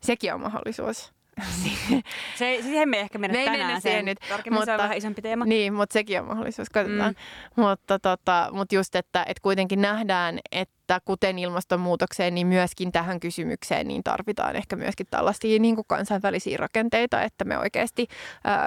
[0.01, 1.13] Sekin on mahdollisuus.
[2.35, 4.83] Se, siihen me ehkä mennä Me ei tänään mennä siihen nyt, Tarkemmin se on mutta-
[4.83, 5.45] vähän isompi teema.
[5.45, 7.15] Niin, mutta sekin on mahdollisuus, katsotaan.
[7.57, 7.63] Mm.
[7.63, 10.73] Mutta, tota, mutta just, että, että kuitenkin nähdään, että
[11.05, 17.21] kuten ilmastonmuutokseen, niin myöskin tähän kysymykseen niin tarvitaan ehkä myöskin tällaisia niin kuin kansainvälisiä rakenteita,
[17.21, 18.07] että me oikeasti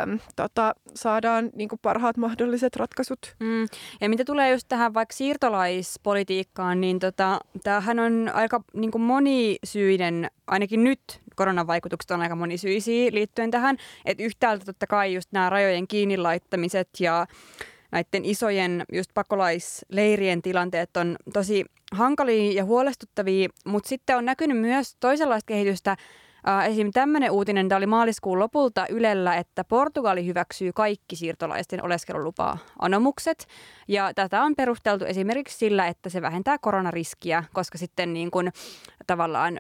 [0.03, 3.35] äm, tota, saadaan niin kuin parhaat mahdolliset ratkaisut.
[3.41, 3.69] Mm.
[4.01, 10.31] Ja mitä tulee just tähän vaikka siirtolaispolitiikkaan, niin tota, tämähän on aika niin kuin monisyinen,
[10.47, 11.01] ainakin nyt
[11.37, 13.77] koronan vaikutukset on aika monisyisiä liittyen tähän.
[14.05, 17.27] Että yhtäältä totta kai just nämä rajojen kiinni laittamiset ja
[17.93, 21.65] näiden isojen just pakolaisleirien tilanteet on tosi
[21.95, 25.97] hankalia ja huolestuttavia, mutta sitten on näkynyt myös toisenlaista kehitystä.
[26.49, 26.91] Äh, esim.
[26.93, 33.47] tämmöinen uutinen, tämä oli maaliskuun lopulta Ylellä, että Portugali hyväksyy kaikki siirtolaisten oleskelulupa-anomukset.
[33.89, 38.53] Ja tätä on perusteltu esimerkiksi sillä, että se vähentää koronariskiä, koska sitten niin kuin,
[39.07, 39.59] tavallaan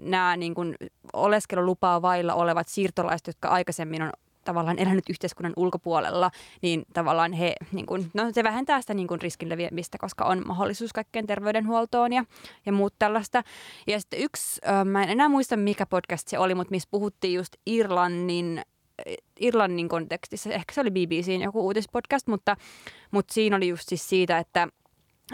[0.00, 0.76] nämä niin kuin
[1.12, 4.12] oleskelulupaa vailla olevat siirtolaiset, jotka aikaisemmin on
[4.48, 6.30] tavallaan elänyt yhteiskunnan ulkopuolella,
[6.62, 10.92] niin tavallaan he, niin kuin, no se vähentää sitä niin riskin leviämistä, koska on mahdollisuus
[10.92, 12.24] kaikkeen terveydenhuoltoon ja,
[12.66, 13.42] ja muut tällaista.
[13.86, 17.34] Ja sitten yksi, ö, mä en enää muista mikä podcast se oli, mutta missä puhuttiin
[17.34, 18.62] just Irlannin
[19.40, 22.56] Irlannin kontekstissa, ehkä se oli BBCin joku uutispodcast, mutta,
[23.10, 24.68] mutta siinä oli just siis siitä, että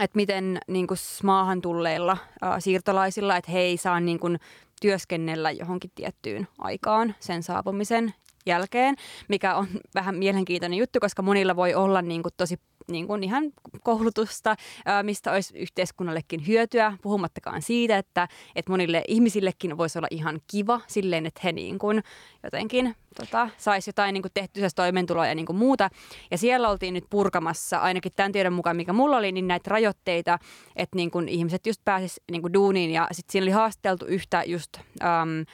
[0.01, 4.39] että miten niin kuin maahan tulleilla ää, siirtolaisilla, että he ei saa niin kuin,
[4.81, 8.15] työskennellä johonkin tiettyyn aikaan sen saapumisen
[8.47, 8.97] jälkeen,
[9.29, 12.57] mikä on vähän mielenkiintoinen juttu, koska monilla voi olla niin kuin, tosi
[12.91, 14.57] niin kuin ihan koulutusta,
[15.03, 21.27] mistä olisi yhteiskunnallekin hyötyä, puhumattakaan siitä, että, että monille ihmisillekin voisi olla ihan kiva silleen,
[21.27, 22.03] että he niin kuin
[22.43, 25.91] jotenkin tota, saisi jotain niin tehtyä toimeentuloa ja niin kuin muuta.
[26.31, 30.39] Ja siellä oltiin nyt purkamassa, ainakin tämän tiedon mukaan, mikä mulla oli, niin näitä rajoitteita,
[30.77, 32.91] että niin kuin ihmiset just pääsisivät niin kuin duuniin.
[32.91, 34.77] Ja sitten siinä oli haasteltu yhtä just...
[35.03, 35.45] Äm,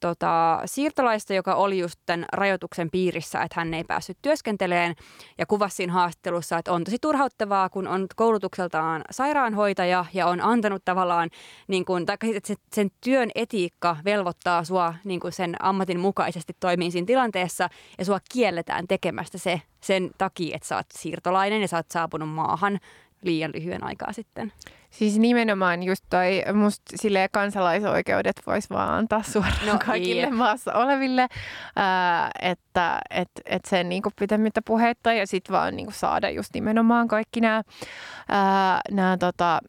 [0.00, 4.94] tota, siirtolaista, joka oli just tämän rajoituksen piirissä, että hän ei päässyt työskenteleen.
[5.38, 10.82] Ja kuvasi siinä haastattelussa, että on tosi turhauttavaa, kun on koulutukseltaan sairaanhoitaja ja on antanut
[10.84, 11.30] tavallaan,
[11.68, 16.56] niin kuin, tai että se- sen työn etiikka velvoittaa sua niin kuin sen ammatin mukaisesti
[16.60, 17.68] toimiin siinä tilanteessa.
[17.98, 22.28] Ja sua kielletään tekemästä se sen takia, että sä oot siirtolainen ja sä oot saapunut
[22.28, 22.80] maahan
[23.22, 24.52] liian lyhyen aikaa sitten.
[24.90, 30.32] Siis nimenomaan just toi, musta silleen kansalaisoikeudet vois vaan antaa suoraan No, kaikille jep.
[30.32, 31.26] maassa oleville,
[31.76, 37.08] ää, että et, et sen niinku pitemmittä puhetta ja sitten vaan niinku saada just nimenomaan
[37.08, 39.60] kaikki nämä tota,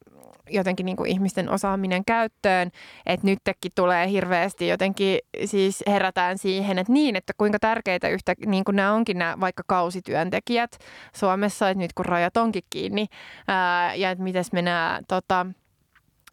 [0.50, 2.72] jotenkin niin kuin ihmisten osaaminen käyttöön,
[3.06, 8.64] että nytkin tulee hirveästi jotenkin siis herätään siihen, että niin, että kuinka tärkeitä yhtä, niin
[8.64, 10.78] kuin nämä onkin nämä vaikka kausityöntekijät
[11.16, 13.06] Suomessa, että nyt kun rajat onkin kiinni
[13.48, 15.46] ää, ja että mitäs me nämä tota,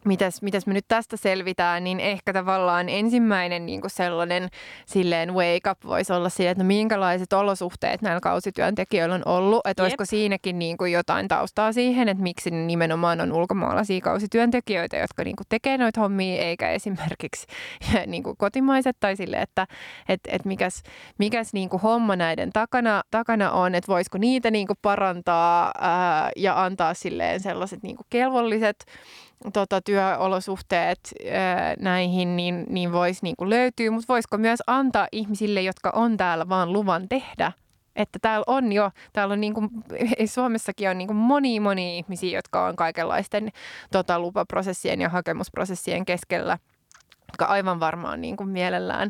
[0.05, 4.49] mitäs, mitäs me nyt tästä selvitään, niin ehkä tavallaan ensimmäinen niin kuin sellainen
[4.85, 9.83] silleen wake up voisi olla se, että no minkälaiset olosuhteet näillä kausityöntekijöillä on ollut, että
[9.83, 9.85] Jep.
[9.85, 15.35] olisiko siinäkin niin kuin jotain taustaa siihen, että miksi nimenomaan on ulkomaalaisia kausityöntekijöitä, jotka niin
[15.35, 17.47] kuin tekee noita hommia, eikä esimerkiksi
[18.07, 18.97] niin kuin kotimaiset?
[18.99, 19.67] Tai sille, että
[20.09, 20.83] et, et mikäs,
[21.17, 26.31] mikäs niin kuin homma näiden takana, takana on, että voisiko niitä niin kuin parantaa ää,
[26.35, 28.85] ja antaa silleen sellaiset niin kuin kelvolliset
[29.53, 30.99] tota, työolosuhteet
[31.31, 36.49] ää, näihin, niin, niin voisi niinku löytyä, mutta voisiko myös antaa ihmisille, jotka on täällä
[36.49, 37.51] vaan luvan tehdä
[37.95, 39.61] että täällä on jo, täällä on niinku,
[40.25, 43.51] Suomessakin on niinku moni moni ihmisiä, jotka on kaikenlaisten
[43.91, 46.57] tota, lupaprosessien ja hakemusprosessien keskellä,
[47.27, 49.09] jotka aivan varmaan niinku mielellään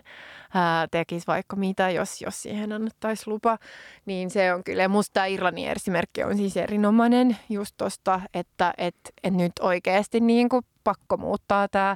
[0.53, 3.57] ää, tekisi vaikka mitä, jos, jos siihen annettaisiin lupa,
[4.05, 4.88] niin se on kyllä.
[4.88, 10.49] Musta tämä Irlannin esimerkki on siis erinomainen just tosta, että et, et nyt oikeasti niin
[10.49, 11.95] kuin pakko muuttaa tämä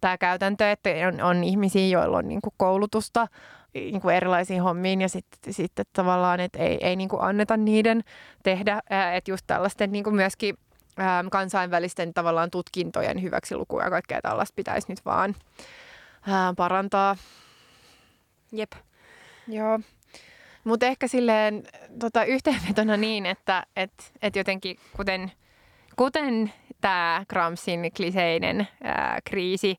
[0.00, 3.26] tää käytäntö, että on, on ihmisiä, joilla on niin kuin koulutusta
[3.74, 8.02] niin kuin erilaisiin hommiin ja sitten sit, tavallaan, että ei, ei niin kuin anneta niiden
[8.42, 8.80] tehdä,
[9.14, 10.54] että just tällaisten niin kuin myöskin
[11.00, 15.34] ää, kansainvälisten tavallaan tutkintojen hyväksilukua ja kaikkea tällaista pitäisi nyt vaan
[16.26, 17.16] ää, parantaa.
[18.52, 18.72] Jep.
[19.48, 19.80] Joo.
[20.64, 21.62] Mutta ehkä silleen
[22.00, 25.32] tota, yhteenvetona niin, että et, et jotenkin kuten,
[25.96, 29.76] kuten tämä Gramsin kliseinen ää, kriisi,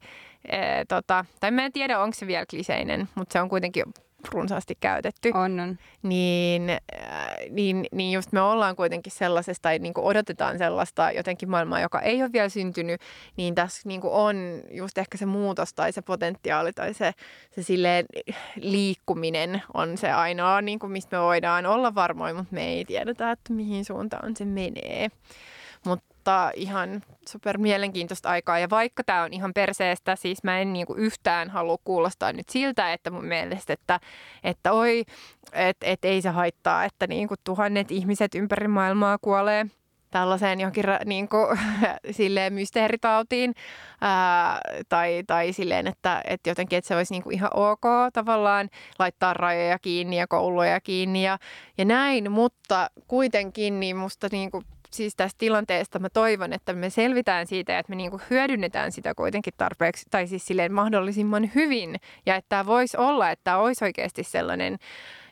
[0.51, 3.83] ää, tota, tai mä en tiedä onko se vielä kliseinen, mutta se on kuitenkin
[4.31, 5.31] runsaasti käytetty.
[5.33, 5.77] On, on.
[6.03, 6.79] Niin, äh,
[7.49, 11.99] niin, niin just me ollaan kuitenkin sellaisesta, tai niin kuin odotetaan sellaista jotenkin maailmaa, joka
[11.99, 13.01] ei ole vielä syntynyt,
[13.37, 17.13] niin tässä niin kuin on just ehkä se muutos tai se potentiaali tai se,
[17.51, 18.05] se silleen
[18.55, 23.31] liikkuminen on se ainoa, niin kuin mistä me voidaan olla varmoja, mutta me ei tiedetä,
[23.31, 25.09] että mihin suuntaan se menee.
[25.85, 26.10] Mutta
[26.55, 28.59] ihan super mielenkiintoista aikaa.
[28.59, 32.93] Ja vaikka tämä on ihan perseestä, siis mä en niinku yhtään halua kuulostaa nyt siltä,
[32.93, 33.99] että mun mielestä, että,
[34.43, 35.03] että oi,
[35.53, 39.65] että et ei se haittaa, että niinku tuhannet ihmiset ympäri maailmaa kuolee
[40.11, 41.59] tällaiseen johonkin niin kuin,
[42.17, 43.53] silleen mysteeritautiin
[44.01, 48.69] ää, tai, tai silleen, että, että jotenkin että se olisi niin kuin ihan ok tavallaan
[48.99, 51.37] laittaa rajoja kiinni ja kouluja kiinni ja,
[51.77, 56.89] ja näin, mutta kuitenkin niin musta niin kuin siis tästä tilanteesta mä toivon, että me
[56.89, 61.95] selvitään siitä, että me niinku hyödynnetään sitä kuitenkin tarpeeksi, tai siis silleen mahdollisimman hyvin.
[62.25, 64.77] Ja että tämä voisi olla, että tämä olisi oikeasti sellainen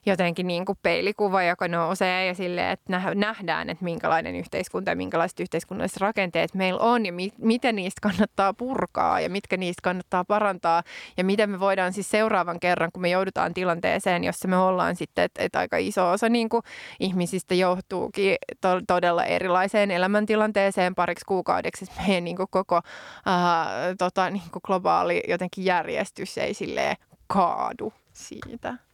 [0.05, 5.39] jotenkin niin kuin peilikuva, joka nousee ja sille, että nähdään, että minkälainen yhteiskunta ja minkälaiset
[5.39, 10.83] yhteiskunnalliset rakenteet meillä on ja mi- miten niistä kannattaa purkaa ja mitkä niistä kannattaa parantaa
[11.17, 15.23] ja miten me voidaan siis seuraavan kerran, kun me joudutaan tilanteeseen, jossa me ollaan sitten,
[15.23, 16.63] että, että aika iso osa niin kuin
[16.99, 22.81] ihmisistä johtuukin to- todella erilaiseen elämäntilanteeseen pariksi kuukaudeksi, meidän niin kuin koko
[23.25, 26.95] ää, tota, niin kuin globaali jotenkin järjestys ei silleen
[27.27, 28.88] kaadu siitä.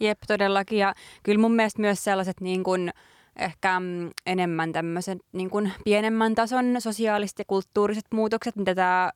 [0.00, 0.78] Jep, todellakin.
[0.78, 2.90] Ja kyllä mun mielestä myös sellaiset niin kuin,
[3.36, 9.10] ehkä mm, enemmän tämmöiset niin kuin pienemmän tason sosiaaliset ja kulttuuriset muutokset, mitä tämä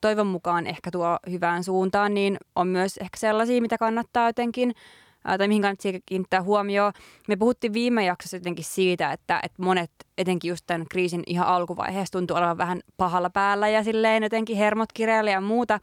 [0.00, 4.74] toivon mukaan ehkä tuo hyvään suuntaan, niin on myös ehkä sellaisia, mitä kannattaa jotenkin
[5.22, 6.92] tai mihin kannattaa kiinnittää huomioon.
[7.28, 12.12] Me puhuttiin viime jaksossa jotenkin siitä, että, että monet etenkin just tämän kriisin ihan alkuvaiheessa
[12.12, 15.80] tuntuu olevan vähän pahalla päällä ja silleen jotenkin hermot kireällä ja muuta.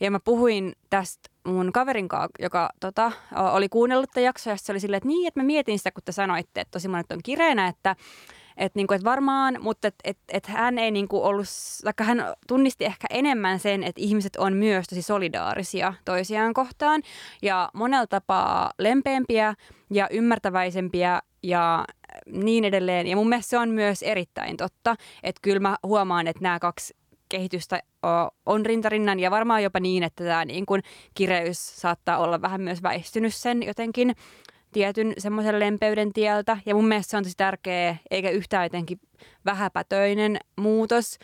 [0.00, 3.12] Ja mä puhuin tästä mun kaverin kanssa, joka tota,
[3.52, 6.02] oli kuunnellut tämän jakson, ja se oli silleen, että niin, että mä mietin sitä, kun
[6.04, 7.96] te sanoitte, että tosi monet on kireenä, että
[8.56, 11.46] et niinku, et varmaan, mutta et, et, et hän ei niinku ollut,
[11.84, 17.02] vaikka hän tunnisti ehkä enemmän sen, että ihmiset on myös tosi solidaarisia toisiaan kohtaan
[17.42, 19.54] ja monella tapaa lempeämpiä
[19.90, 21.84] ja ymmärtäväisempiä ja
[22.26, 23.06] niin edelleen.
[23.06, 26.94] Ja mun mielestä se on myös erittäin totta, että kyllä mä huomaan, että nämä kaksi
[27.28, 27.82] kehitystä
[28.46, 30.82] on rintarinnan ja varmaan jopa niin, että tämä niin kuin
[31.14, 34.16] kireys saattaa olla vähän myös väistynyt sen jotenkin
[34.72, 36.58] tietyn semmoisen lempeyden tieltä.
[36.66, 39.00] Ja mun mielestä se on tosi tärkeä, eikä yhtään jotenkin
[39.44, 41.18] vähäpätöinen muutos.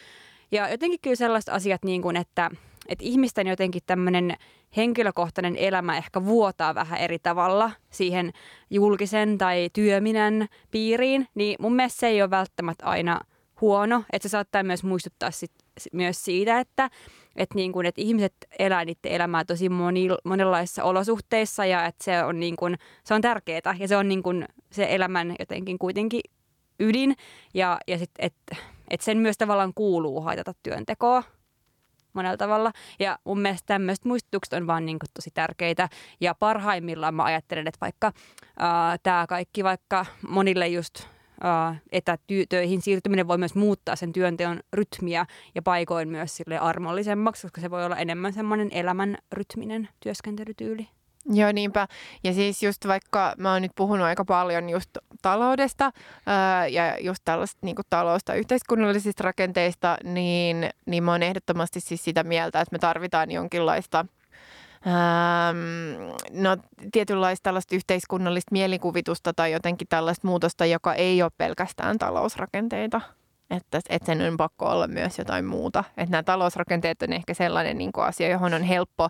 [0.53, 2.50] Ja jotenkin kyllä sellaiset asiat, niin kuin, että,
[2.88, 4.36] että ihmisten jotenkin tämmöinen
[4.76, 8.32] henkilökohtainen elämä ehkä vuotaa vähän eri tavalla siihen
[8.70, 13.20] julkisen tai työminän piiriin, niin mun mielestä se ei ole välttämättä aina
[13.61, 14.05] huono.
[14.12, 15.53] Että se saattaa myös muistuttaa sit
[15.92, 16.90] myös siitä, että,
[17.36, 22.24] että, niin kuin, että ihmiset elää niiden elämää tosi moni, monenlaisissa olosuhteissa ja että se
[22.24, 26.20] on, niin kuin, se on tärkeää ja se on niin kuin, se elämän jotenkin kuitenkin
[26.80, 27.16] ydin
[27.54, 28.56] ja, ja sit, että
[28.90, 31.22] et sen myös tavallaan kuuluu haitata työntekoa
[32.12, 32.72] monella tavalla.
[32.98, 35.88] Ja mun mielestä tämmöiset muistutukset on vaan niin kuin tosi tärkeitä.
[36.20, 38.12] Ja parhaimmillaan mä ajattelen, että vaikka
[39.02, 41.06] tämä kaikki vaikka monille just
[41.93, 47.70] etätöihin siirtyminen voi myös muuttaa sen työnteon rytmiä ja paikoin myös sille armollisemmaksi, koska se
[47.70, 50.88] voi olla enemmän semmoinen elämän rytminen työskentelytyyli.
[51.26, 51.88] Joo, niinpä.
[52.24, 54.90] Ja siis just vaikka mä oon nyt puhunut aika paljon just
[55.22, 55.93] taloudesta
[56.26, 62.05] ää, ja just tällaista niin talous- tai yhteiskunnallisista rakenteista, niin, niin mä oon ehdottomasti siis
[62.05, 64.05] sitä mieltä, että me tarvitaan jonkinlaista–
[66.30, 66.56] no,
[66.92, 73.00] tietynlaista tällaista yhteiskunnallista mielikuvitusta tai jotenkin tällaista muutosta, joka ei ole pelkästään talousrakenteita.
[73.50, 75.84] Että, että sen on pakko olla myös jotain muuta.
[75.96, 79.08] Että nämä talousrakenteet on ehkä sellainen niin kuin asia, johon on helppo,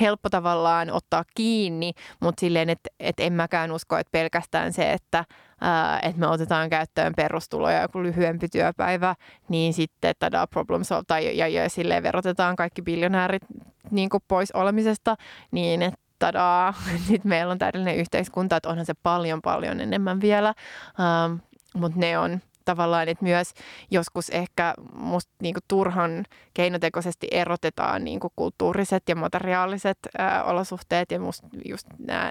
[0.00, 5.24] helppo tavallaan ottaa kiinni, mutta silleen, että, että en mäkään usko, että pelkästään se, että,
[5.60, 9.14] ää, että me otetaan käyttöön perustuloja ja joku lyhyempi työpäivä,
[9.48, 13.42] niin sitten tada problem solved, tai ja, ja silleen verotetaan kaikki biljonäärit
[13.90, 15.16] niin kuin pois olemisesta,
[15.50, 16.74] niin että tadaa,
[17.10, 20.54] nyt meillä on täydellinen yhteiskunta, että onhan se paljon paljon enemmän vielä,
[21.00, 21.38] ähm,
[21.74, 23.52] mutta ne on tavallaan, että myös
[23.90, 26.24] joskus ehkä musta niinku turhan
[26.54, 31.48] keinotekoisesti erotetaan niinku kulttuuriset ja materiaaliset ää, olosuhteet ja musta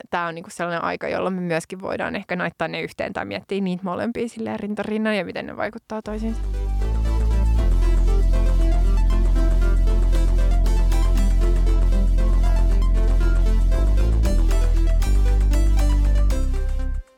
[0.10, 3.62] tämä on niinku sellainen aika, jolloin me myöskin voidaan ehkä naittaa ne yhteen tai miettiä
[3.62, 6.69] niitä molempia silleen rintarinnan ja miten ne vaikuttaa toisiinsa.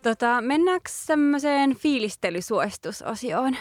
[0.04, 3.56] Tota, mennäänkö semmoiseen fiilistelysuositusosioon?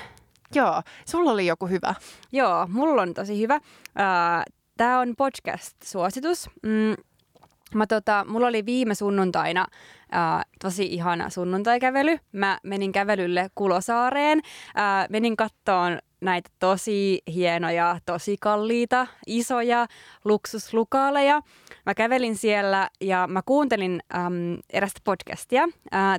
[0.55, 1.95] Joo, sulla oli joku hyvä.
[2.33, 3.61] Joo, mulla on tosi hyvä.
[4.77, 6.51] Tämä on podcast-suositus.
[6.63, 6.95] Mm,
[7.75, 9.67] Mä tota, mulla oli viime sunnuntaina
[10.13, 12.19] ää, tosi ihana sunnuntaikävely.
[12.33, 14.41] Mä menin kävelylle Kulosaareen.
[14.75, 19.87] Ää, menin kattoon näitä tosi hienoja, tosi kalliita, isoja
[20.25, 21.41] luksuslukaaleja.
[21.87, 25.69] Mä kävelin siellä ja mä kuuntelin äm, erästä podcastia.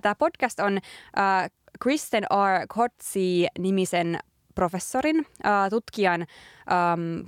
[0.02, 0.80] Tämä podcast on
[1.16, 1.48] ää,
[1.80, 2.68] Kristen R.
[2.68, 4.20] Kotsi-nimisen
[4.56, 5.26] professorin,
[5.70, 6.26] tutkijan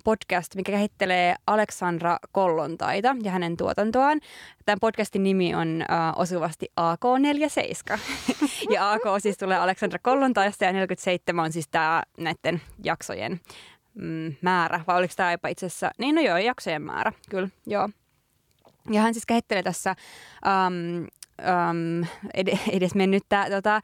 [0.03, 4.19] podcast, mikä käsittelee Aleksandra Kollontaita ja hänen tuotantoaan.
[4.65, 7.99] Tämän podcastin nimi on osuvasti AK47.
[8.73, 13.39] ja AK siis tulee Aleksandra Kollontaista ja 47 on siis tämä näiden jaksojen
[13.93, 14.81] mm, määrä.
[14.87, 17.89] Vai oliko tämä jopa itse asiassa, niin no joo, jaksojen määrä, kyllä, joo.
[18.91, 19.95] Ja hän siis käsittelee tässä
[21.69, 22.05] um,
[22.71, 23.81] edes mennyttä tota,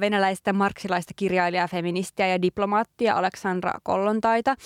[0.00, 4.56] venäläistä marksilaista kirjailijaa, feministiä ja diplomaattia Aleksandra Kollontaita,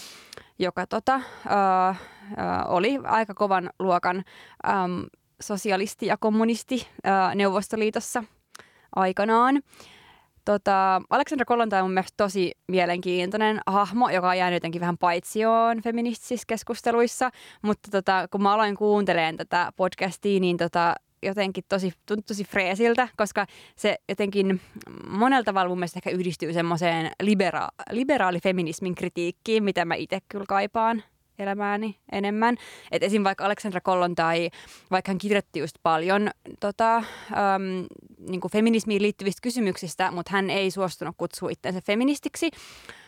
[0.59, 1.22] joka tota, uh,
[1.92, 5.07] uh, oli aika kovan luokan um,
[5.40, 8.24] sosialisti ja kommunisti uh, Neuvostoliitossa
[8.97, 9.62] aikanaan.
[10.44, 15.82] Tota, Aleksandra Kollontai on mun mielestä tosi mielenkiintoinen hahmo, joka on jäänyt jotenkin vähän paitsioon
[15.82, 17.30] feministisissä keskusteluissa,
[17.62, 20.94] mutta tota, kun mä aloin kuuntelemaan tätä podcastia, niin tota,
[21.27, 21.93] jotenkin tosi,
[22.27, 23.47] tosi freesiltä, koska
[23.77, 24.61] se jotenkin
[25.09, 31.03] monella tavalla mun mielestä ehkä yhdistyy semmoiseen libera- liberaalifeminismin kritiikkiin, mitä mä itse kyllä kaipaan
[31.39, 32.57] elämääni enemmän.
[32.91, 33.24] Et esim.
[33.24, 33.81] vaikka Alexandra
[34.16, 34.51] tai
[34.91, 37.03] vaikka hän kirjoitti just paljon tota, äm,
[38.29, 42.51] niin kuin feminismiin liittyvistä kysymyksistä, mutta hän ei suostunut kutsua itseänsä feministiksi,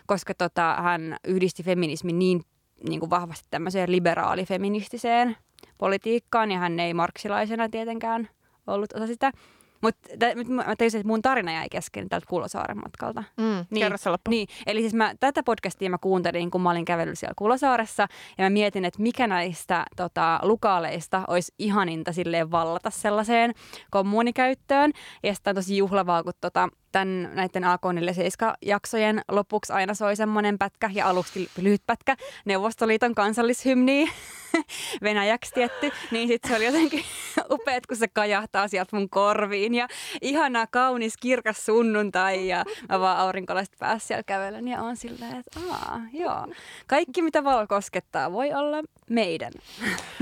[0.06, 2.42] koska tota, hän yhdisti feminismin niin,
[2.88, 5.36] niin kuin vahvasti tämmöiseen liberaalifeministiseen
[5.78, 8.28] politiikkaan ja hän ei marksilaisena tietenkään
[8.66, 9.32] ollut osa sitä.
[9.80, 10.08] Mutta
[10.48, 13.24] mä tajusin, että mun tarina jäi kesken tältä Kulosaaren matkalta.
[13.36, 13.92] Mm, niin,
[14.28, 18.06] niin, eli siis mä, tätä podcastia mä kuuntelin, kun mä olin kävellyt siellä Kulosaaressa,
[18.38, 23.54] ja mä mietin, että mikä näistä tota, lukaaleista olisi ihaninta silleen vallata sellaiseen
[23.90, 24.92] kommunikäyttöön.
[25.22, 26.68] Ja sitten on tosi juhlavaa, kun tota,
[26.98, 34.10] tämän, näiden AK47-jaksojen lopuksi aina soi semmoinen pätkä ja aluksi lyhyt pätkä Neuvostoliiton kansallishymniä
[35.02, 37.04] venäjäksi tietty, niin sitten se oli jotenkin
[37.50, 39.88] upeat, kun se kajahtaa sieltä mun korviin ja
[40.22, 45.60] ihana, kaunis, kirkas sunnuntai ja mä vaan aurinkolaiset päässä siellä kävelen ja on silleen, että
[45.70, 46.46] aa, joo,
[46.86, 48.76] kaikki mitä valo koskettaa voi olla
[49.10, 49.52] meidän.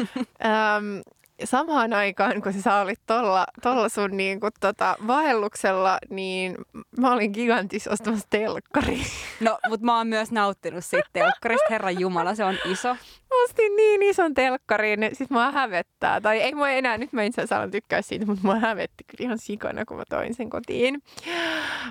[0.09, 1.03] um,
[1.45, 6.57] samaan aikaan, kun sä olit tuolla tolla sun niin kun, tota, vaelluksella, niin
[6.99, 9.03] mä olin gigantis ostamassa telkkari.
[9.41, 11.67] No, mutta mä oon myös nauttinut siitä telkkarista.
[11.71, 12.97] Herran Jumala, se on iso
[13.45, 16.21] ostin niin ison telkkarin, siis mua hävettää.
[16.21, 19.39] Tai ei mua enää, nyt mä itse asiassa tykkää siitä, mutta mua hävetti kyllä ihan
[19.39, 21.03] sikana, kun mä toin sen kotiin.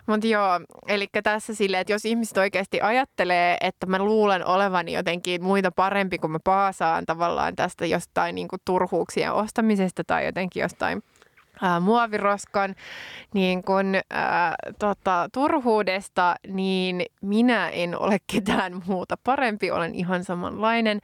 [0.07, 5.43] Mutta joo, eli tässä silleen, että jos ihmiset oikeasti ajattelee, että mä luulen olevani jotenkin
[5.43, 11.03] muita parempi, kun mä paasaan tavallaan tästä jostain niin kuin turhuuksien ostamisesta tai jotenkin jostain
[11.61, 12.75] ää, muoviroskan
[13.33, 20.99] niin kun, ää, tota, turhuudesta, niin minä en ole ketään muuta parempi, olen ihan samanlainen.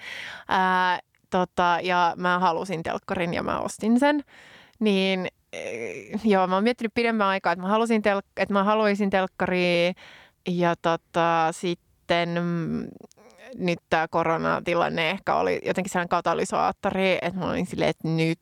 [0.48, 4.24] Ää, tota, ja mä halusin telkkarin ja mä ostin sen.
[4.80, 5.28] Niin
[6.24, 9.94] joo, mä oon miettinyt pidemmän aikaa, että mä, halusin tel- että mä haluaisin telkkaria
[10.48, 12.88] ja tota, sitten mm,
[13.58, 18.40] nyt tämä koronatilanne ehkä oli jotenkin sellainen katalysaattori, että mä olin silleen, että nyt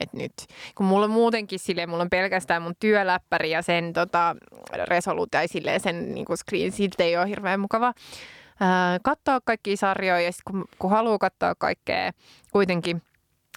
[0.00, 0.32] et nyt,
[0.74, 4.36] kun mulla on muutenkin silleen, mulla on pelkästään mun työläppäri ja sen tota,
[4.88, 7.94] Resolute tai silleen sen niin kuin screen, siltä ei ole hirveän mukava
[8.60, 12.12] ää, katsoa kaikkia sarjoja ja sitten kun, kun haluaa katsoa kaikkea
[12.52, 13.02] kuitenkin,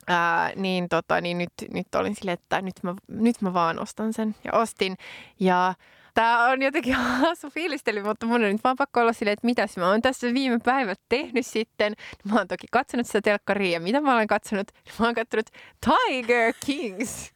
[0.10, 4.14] Ää, niin, tota, niin nyt, nyt olin silleen, että nyt mä, nyt mä vaan ostan
[4.14, 4.98] sen ja ostin.
[5.40, 5.74] Ja
[6.18, 9.78] Tämä on jotenkin hassu fiilistely, mutta mun on nyt vaan pakko olla silleen, että mitäs
[9.78, 11.94] mä oon tässä viime päivät tehnyt sitten.
[12.32, 14.72] Mä oon toki katsonut sitä telkkaria ja mitä mä olen katsonut?
[15.00, 15.46] Mä oon katsonut
[15.86, 17.32] Tiger Kings.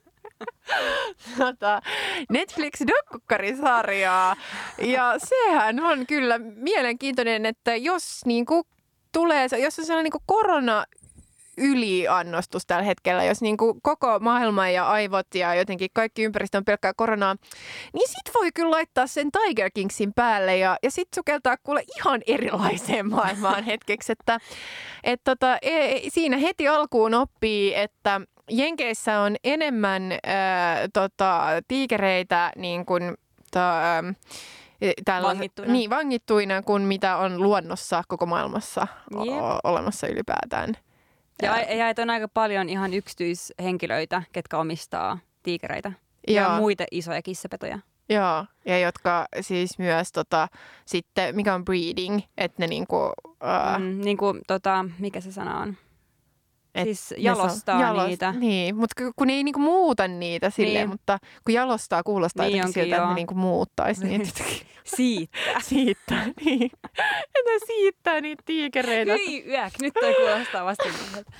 [1.37, 1.81] tota,
[2.29, 4.35] Netflix-dokkarisarjaa.
[4.77, 8.63] Ja sehän on kyllä mielenkiintoinen, että jos niin kuin
[9.11, 10.85] tulee, jos on sellainen niin korona
[11.61, 16.65] yliannostus tällä hetkellä, jos niin kuin koko maailma ja aivot ja jotenkin kaikki ympäristö on
[16.65, 17.35] pelkkää koronaa,
[17.93, 22.21] niin sit voi kyllä laittaa sen Tiger Kingsin päälle ja, ja sit sukeltaa kuule ihan
[22.27, 24.39] erilaiseen maailmaan hetkeksi, että
[25.03, 32.85] et tota, e, siinä heti alkuun oppii, että Jenkeissä on enemmän ää, tota, tiikereitä niin
[32.85, 33.13] kuin,
[33.51, 34.03] ta, ää,
[35.05, 35.71] Tällä, vangittuina.
[35.71, 39.41] Niin, vangittuina kuin mitä on luonnossa koko maailmassa yep.
[39.41, 40.77] o- olemassa ylipäätään.
[41.41, 45.91] Ja, ja että on aika paljon ihan yksityishenkilöitä, ketkä omistaa tiikereitä
[46.27, 47.79] ja, ja muita isoja kissapetoja.
[48.09, 50.47] Joo, ja jotka siis myös tota,
[50.85, 52.95] sitten, mikä on breeding, että ne niinku...
[52.97, 53.79] Uh...
[53.79, 55.77] Mm, niinku, tota, mikä se sana on?
[56.75, 58.31] Et Siis jalostaa saa- niitä.
[58.31, 60.89] Niin, mutta kun ei niinku muuta niitä silleen, Niin.
[60.89, 63.09] mutta kun jalostaa kuulostaa Niin jotenkin siltä, että joo.
[63.09, 64.43] ne niinku muuttaisi niitä.
[64.83, 65.37] Siitä.
[65.61, 66.71] Siittää, niin.
[67.35, 69.13] Että siittää niitä tiikereitä.
[69.13, 71.31] Hyi yäk, nyt toi kuulostaa vasta siltä.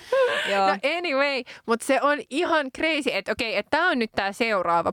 [0.51, 0.67] Joo.
[0.67, 4.91] No anyway, mutta se on ihan crazy, että okei, että tämä on nyt tämä seuraava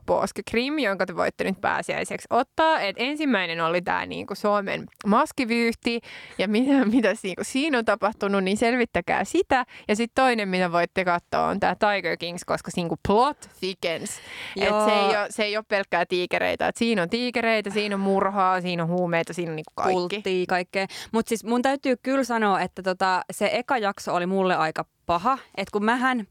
[0.51, 2.79] Krim, jonka te voitte nyt pääsiäiseksi ottaa.
[2.81, 5.99] Et ensimmäinen oli tämä niinku Suomen maskivyyhti
[6.37, 9.65] ja mitä, mitä niinku siinä on tapahtunut, niin selvittäkää sitä.
[9.87, 14.11] Ja sitten toinen, mitä voitte katsoa, on tämä Tiger Kings, koska siinä plot thickens.
[14.55, 16.67] Et se, ei ole, se ei ole pelkkää tiikereitä.
[16.67, 19.93] Et siinä on tiikereitä, siinä on murhaa, siinä on huumeita, siinä on niinku kaikki.
[19.93, 20.85] kulttia, kaikkea.
[21.11, 25.37] Mutta siis mun täytyy kyllä sanoa, että tota, se eka jakso oli mulle aika paha.
[25.57, 26.27] Että kun mähän,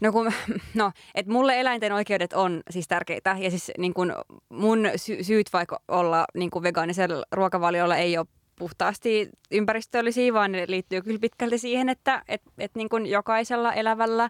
[0.00, 0.32] no kun,
[0.74, 3.36] no, et mulle eläinten oikeudet on siis tärkeitä.
[3.38, 4.14] Ja siis niin kun
[4.48, 8.26] mun sy- syyt vaikka olla niin kun vegaanisella ruokavaliolla ei ole
[8.60, 14.28] puhtaasti ympäristöllisiä, vaan ne liittyy kyllä pitkälti siihen, että et, et niin kun jokaisella elävällä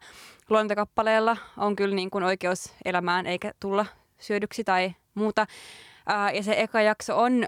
[0.50, 3.86] luontokappaleella on kyllä niin kun oikeus elämään eikä tulla
[4.18, 5.46] syödyksi tai muuta.
[6.06, 7.44] Ää, ja se eka jakso on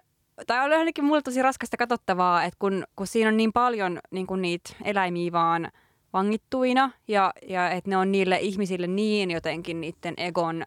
[0.46, 4.26] tai oli ainakin mulle tosi raskasta katsottavaa, että kun, kun siinä on niin paljon niin
[4.26, 5.68] kuin niitä eläimiä vaan
[6.12, 10.64] vangittuina ja, ja että ne on niille ihmisille niin jotenkin niiden egon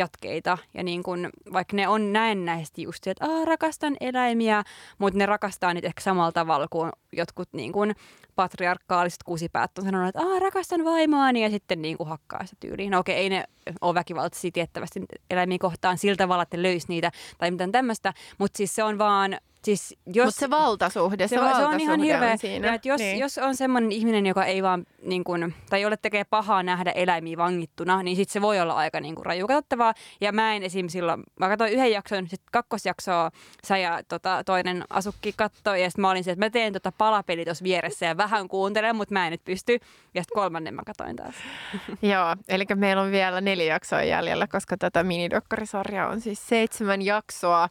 [0.00, 0.58] jatkeita.
[0.74, 4.62] Ja niin kun, vaikka ne on näennäisesti just se, että rakastan eläimiä,
[4.98, 7.94] mutta ne rakastaa niitä ehkä samalla tavalla kuin jotkut niin kun
[8.36, 12.90] patriarkaaliset kusipäät on sanonut, että Aa, rakastan vaimoani ja sitten niin kuin hakkaa sitä tyyliin.
[12.90, 13.44] No okei, ei ne
[13.80, 15.00] ole väkivaltaisia tiettävästi
[15.30, 19.38] eläimiä kohtaan sillä tavalla, että löys niitä tai mitään tämmöistä, mutta siis se on vaan,
[19.64, 20.36] siis jos...
[20.36, 22.32] Se valtasuhde, se, se, va- se on ihan valtasuhde hirveä.
[22.32, 22.68] on siinä.
[22.68, 23.18] Ja että jos, niin.
[23.18, 27.36] jos on semmoinen ihminen, joka ei vaan, niin kun, tai jolle tekee pahaa nähdä eläimiä
[27.36, 29.94] vangittuna, niin sitten se voi olla aika niin raju katsottavaa.
[30.20, 30.88] Ja mä en esim.
[30.88, 33.30] silloin, mä katsoin yhden jakson, sitten kakkosjaksoa
[33.66, 36.92] sä ja tota, toinen asukki katsoi, ja sitten mä olin se, että mä teen tota
[37.00, 39.72] palapeli tuossa vieressä ja vähän kuuntelen, mutta mä en nyt pysty.
[40.14, 41.34] Ja sitten kolmannen mä katsoin taas.
[42.12, 47.68] Joo, eli meillä on vielä neljä jaksoa jäljellä, koska tätä minidokkarisarjaa on siis seitsemän jaksoa,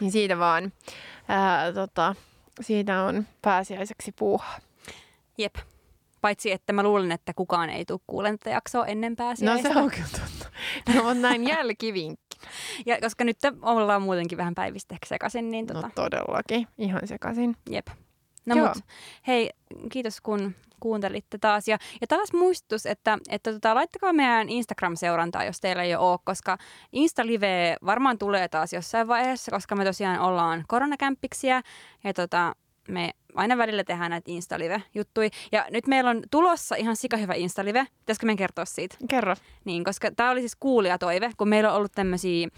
[0.00, 0.72] niin siitä vaan
[1.28, 2.14] ää, tota,
[2.60, 4.58] siitä on pääsiäiseksi puuhaa.
[5.38, 5.54] Jep.
[6.20, 9.72] Paitsi, että mä luulen, että kukaan ei tule kuulemaan tätä jaksoa ennen No pääsiäistä.
[9.72, 10.50] se on kyllä totta.
[10.94, 12.26] No on näin jälkivinkki.
[12.86, 17.56] Ja koska nyt ollaan muutenkin vähän päivistä ehkä sekaisin, niin tota, No todellakin, ihan sekaisin.
[17.70, 17.86] Jep.
[18.46, 18.68] No Joo.
[18.68, 18.78] mut,
[19.26, 19.50] hei,
[19.92, 21.68] kiitos kun kuuntelitte taas.
[21.68, 26.58] Ja, ja taas muistutus, että, että tota, laittakaa meidän Instagram-seurantaa, jos teillä ei ole, koska
[26.92, 31.62] Insta-live varmaan tulee taas jossain vaiheessa, koska me tosiaan ollaan koronakämppiksiä
[32.04, 32.54] ja tota,
[32.88, 35.30] me aina välillä tehdään näitä Insta-live-juttui.
[35.52, 37.86] Ja nyt meillä on tulossa ihan sikahyvä Insta-live.
[37.98, 38.96] Pitäisikö meidän kertoa siitä?
[39.08, 39.34] Kerro.
[39.64, 42.48] Niin, koska tämä oli siis kuulijatoive, kun meillä on ollut tämmöisiä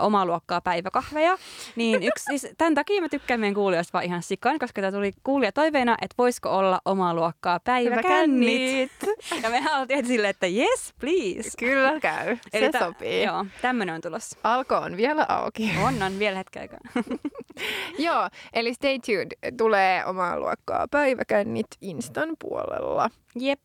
[0.00, 1.38] omaa luokkaa päiväkahveja.
[1.76, 5.12] Niin yksi, siis tämän takia mä tykkään meidän kuulijoista vaan ihan sikan, koska tämä tuli
[5.24, 8.92] kuulijatoiveena, että voisiko olla omaa luokkaa päiväkännit.
[9.42, 11.50] Ja me oltiin silleen, että yes, please.
[11.58, 12.36] Kyllä käy.
[12.52, 13.22] Se tä- sopii.
[13.22, 14.38] Joo, tämmöinen on tulossa.
[14.44, 15.70] Alko on vielä auki.
[15.84, 16.78] On, on vielä hetken aikaa.
[17.98, 19.52] Joo, eli stay tuned.
[19.58, 23.10] Tulee omaa luokkaa päiväkännit Instan puolella.
[23.38, 23.60] Jep,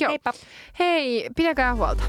[0.00, 0.08] Joo.
[0.10, 0.32] heippa.
[0.78, 2.02] Hei, pitäkää huolta.